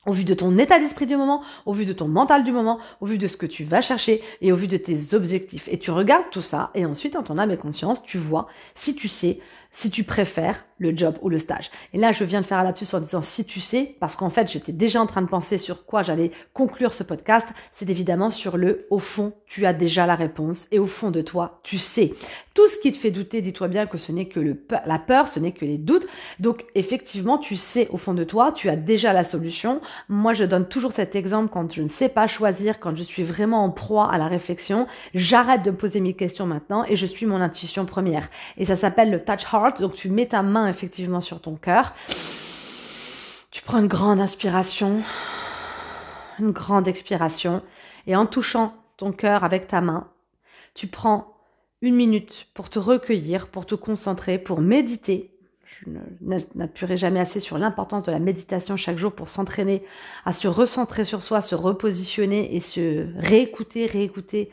au 0.07 0.13
vu 0.13 0.23
de 0.23 0.33
ton 0.33 0.57
état 0.57 0.79
d'esprit 0.79 1.05
du 1.05 1.15
moment, 1.15 1.43
au 1.65 1.73
vu 1.73 1.85
de 1.85 1.93
ton 1.93 2.07
mental 2.07 2.43
du 2.43 2.51
moment, 2.51 2.79
au 3.01 3.05
vu 3.05 3.17
de 3.17 3.27
ce 3.27 3.37
que 3.37 3.45
tu 3.45 3.63
vas 3.63 3.81
chercher 3.81 4.23
et 4.41 4.51
au 4.51 4.55
vu 4.55 4.67
de 4.67 4.77
tes 4.77 5.13
objectifs. 5.13 5.67
Et 5.67 5.77
tu 5.77 5.91
regardes 5.91 6.29
tout 6.31 6.41
ça 6.41 6.71
et 6.73 6.85
ensuite, 6.85 7.15
en 7.15 7.23
ton 7.23 7.37
âme 7.37 7.51
et 7.51 7.57
conscience, 7.57 8.01
tu 8.01 8.17
vois 8.17 8.47
si 8.73 8.95
tu 8.95 9.07
sais, 9.07 9.39
si 9.71 9.91
tu 9.91 10.03
préfères 10.03 10.65
le 10.79 10.95
job 10.95 11.15
ou 11.21 11.29
le 11.29 11.39
stage. 11.39 11.71
Et 11.93 11.97
là, 11.97 12.11
je 12.11 12.23
viens 12.23 12.41
de 12.41 12.45
faire 12.45 12.59
un 12.59 12.63
lapsus 12.63 12.87
en 12.93 12.99
disant 12.99 13.21
si 13.21 13.45
tu 13.45 13.59
sais, 13.59 13.95
parce 13.99 14.15
qu'en 14.15 14.29
fait, 14.29 14.51
j'étais 14.51 14.71
déjà 14.71 15.01
en 15.01 15.07
train 15.07 15.21
de 15.21 15.27
penser 15.27 15.57
sur 15.57 15.85
quoi 15.85 16.03
j'allais 16.03 16.31
conclure 16.53 16.93
ce 16.93 17.03
podcast. 17.03 17.47
C'est 17.73 17.89
évidemment 17.89 18.31
sur 18.31 18.57
le 18.57 18.87
au 18.89 18.99
fond, 18.99 19.33
tu 19.45 19.65
as 19.65 19.73
déjà 19.73 20.05
la 20.05 20.15
réponse 20.15 20.67
et 20.71 20.79
au 20.79 20.85
fond 20.85 21.11
de 21.11 21.21
toi, 21.21 21.59
tu 21.63 21.77
sais. 21.77 22.13
Tout 22.53 22.67
ce 22.67 22.79
qui 22.79 22.91
te 22.91 22.97
fait 22.97 23.11
douter, 23.11 23.41
dis-toi 23.41 23.67
bien 23.67 23.85
que 23.85 23.97
ce 23.97 24.11
n'est 24.11 24.27
que 24.27 24.39
le, 24.39 24.59
la 24.85 24.97
peur, 24.97 25.27
ce 25.27 25.39
n'est 25.39 25.51
que 25.51 25.63
les 25.63 25.77
doutes. 25.77 26.07
Donc, 26.39 26.65
effectivement, 26.73 27.37
tu 27.37 27.55
sais 27.55 27.87
au 27.91 27.97
fond 27.97 28.13
de 28.13 28.23
toi, 28.23 28.51
tu 28.51 28.69
as 28.69 28.75
déjà 28.75 29.13
la 29.13 29.23
solution. 29.23 29.79
Moi, 30.09 30.33
je 30.33 30.43
donne 30.43 30.67
toujours 30.67 30.91
cet 30.91 31.15
exemple 31.15 31.49
quand 31.53 31.71
je 31.71 31.83
ne 31.83 31.89
sais 31.89 32.09
pas 32.09 32.25
choisir, 32.25 32.79
quand 32.79 32.95
je 32.95 33.03
suis 33.03 33.23
vraiment 33.23 33.63
en 33.63 33.69
proie 33.69 34.11
à 34.11 34.17
la 34.17 34.27
réflexion. 34.27 34.87
J'arrête 35.13 35.63
de 35.63 35.71
me 35.71 35.77
poser 35.77 35.99
mes 35.99 36.13
questions 36.13 36.47
maintenant 36.47 36.83
et 36.85 36.95
je 36.95 37.05
suis 37.05 37.25
mon 37.25 37.41
intuition 37.41 37.85
première. 37.85 38.27
Et 38.57 38.65
ça 38.65 38.75
s'appelle 38.75 39.11
le 39.11 39.23
touch 39.23 39.43
heart. 39.53 39.79
Donc, 39.79 39.93
tu 39.93 40.09
mets 40.09 40.25
ta 40.25 40.41
main 40.41 40.66
effectivement 40.67 41.21
sur 41.21 41.41
ton 41.41 41.55
cœur. 41.55 41.93
Tu 43.51 43.61
prends 43.61 43.79
une 43.79 43.87
grande 43.87 44.19
inspiration, 44.19 45.01
une 46.39 46.51
grande 46.51 46.87
expiration, 46.87 47.63
et 48.05 48.15
en 48.15 48.25
touchant 48.25 48.75
ton 48.97 49.11
cœur 49.11 49.43
avec 49.43 49.67
ta 49.67 49.81
main, 49.81 50.09
tu 50.73 50.87
prends 50.87 51.33
une 51.81 51.95
minute 51.95 52.47
pour 52.53 52.69
te 52.69 52.79
recueillir, 52.79 53.47
pour 53.47 53.65
te 53.65 53.75
concentrer, 53.75 54.37
pour 54.37 54.61
méditer. 54.61 55.31
je 55.65 55.89
n'appuierai 56.55 56.97
jamais 56.97 57.19
assez 57.19 57.39
sur 57.39 57.57
l'importance 57.57 58.03
de 58.03 58.11
la 58.11 58.19
méditation 58.19 58.77
chaque 58.77 58.97
jour 58.97 59.13
pour 59.13 59.29
s'entraîner 59.29 59.83
à 60.25 60.33
se 60.33 60.47
recentrer 60.47 61.05
sur 61.05 61.21
soi, 61.21 61.41
se 61.41 61.55
repositionner 61.55 62.55
et 62.55 62.59
se 62.59 63.07
réécouter, 63.17 63.85
réécouter 63.85 64.51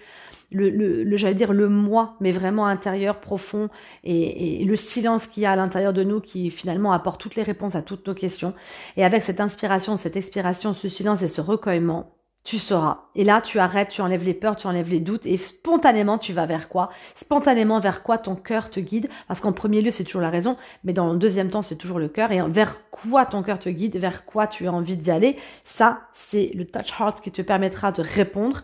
le, 0.55 1.05
le, 1.05 1.17
j'allais 1.17 1.35
dire 1.35 1.53
le 1.53 1.69
moi, 1.69 2.17
mais 2.21 2.33
vraiment 2.33 2.67
intérieur, 2.67 3.21
profond, 3.21 3.69
et, 4.05 4.63
et 4.63 4.65
le 4.65 4.77
silence 4.77 5.27
qu'il 5.27 5.43
y 5.43 5.47
a 5.47 5.53
à 5.53 5.57
l'intérieur 5.57 5.93
de 5.93 6.05
nous 6.05 6.21
qui 6.21 6.51
finalement 6.51 6.93
apporte 6.93 7.21
toutes 7.21 7.37
les 7.37 7.43
réponses 7.43 7.75
à 7.75 7.83
toutes 7.83 8.07
nos 8.07 8.15
questions. 8.15 8.55
Et 8.97 9.05
avec 9.05 9.23
cette 9.23 9.41
inspiration, 9.41 9.97
cette 9.97 10.17
expiration, 10.17 10.73
ce 10.75 10.89
silence 10.89 11.23
et 11.23 11.29
ce 11.29 11.41
recueillement, 11.41 12.13
tu 12.45 12.59
sauras. 12.59 13.05
Et 13.15 13.25
là, 13.25 13.41
tu 13.41 13.59
arrêtes, 13.59 13.89
tu 13.89 14.03
enlèves 14.03 14.23
les 14.23 14.35
peurs, 14.35 14.55
tu 14.55 14.67
enlèves 14.67 14.91
les 14.91 15.01
doutes, 15.01 15.25
et 15.25 15.39
spontanément, 15.39 16.19
tu 16.19 16.35
vas 16.35 16.45
vers 16.45 16.69
quoi? 16.69 16.91
Spontanément, 17.15 17.81
vers 17.81 18.03
quoi 18.03 18.19
ton 18.19 18.37
cœur 18.37 18.69
te 18.69 18.81
guide? 18.81 19.09
Parce 19.29 19.41
qu'en 19.41 19.53
premier 19.53 19.81
lieu, 19.81 19.91
c'est 19.91 20.05
toujours 20.05 20.21
la 20.21 20.29
raison, 20.29 20.59
mais 20.85 20.93
dans 20.93 21.11
le 21.11 21.19
deuxième 21.19 21.51
temps, 21.51 21.63
c'est 21.63 21.77
toujours 21.77 21.99
le 21.99 22.09
cœur. 22.09 22.33
Et 22.33 22.43
vers 22.49 22.91
quoi 22.91 23.25
ton 23.25 23.43
cœur 23.43 23.59
te 23.59 23.71
guide? 23.71 23.97
Vers 23.97 24.27
quoi 24.27 24.47
tu 24.47 24.67
as 24.67 24.73
envie 24.75 24.99
d'y 24.99 25.11
aller? 25.11 25.39
Ça, 25.65 26.01
c'est 26.13 26.51
le 26.55 26.67
touch 26.67 26.93
heart 27.01 27.23
qui 27.23 27.31
te 27.31 27.41
permettra 27.41 27.93
de 27.93 28.03
répondre. 28.03 28.63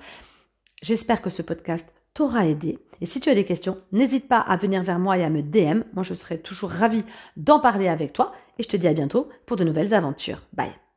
J'espère 0.82 1.20
que 1.20 1.30
ce 1.30 1.42
podcast 1.42 1.92
t'aura 2.14 2.46
aidé. 2.46 2.78
Et 3.00 3.06
si 3.06 3.20
tu 3.20 3.28
as 3.28 3.34
des 3.34 3.44
questions, 3.44 3.78
n'hésite 3.92 4.28
pas 4.28 4.40
à 4.40 4.56
venir 4.56 4.82
vers 4.82 4.99
moi 4.99 5.18
et 5.18 5.25
à 5.25 5.30
me 5.30 5.42
DM. 5.42 5.82
Moi, 5.92 6.02
je 6.02 6.14
serai 6.14 6.38
toujours 6.38 6.70
ravie 6.70 7.04
d'en 7.37 7.60
parler 7.60 7.88
avec 7.88 8.12
toi. 8.12 8.32
Et 8.58 8.62
je 8.62 8.68
te 8.68 8.76
dis 8.76 8.88
à 8.88 8.92
bientôt 8.92 9.28
pour 9.46 9.56
de 9.56 9.64
nouvelles 9.64 9.94
aventures. 9.94 10.42
Bye 10.52 10.89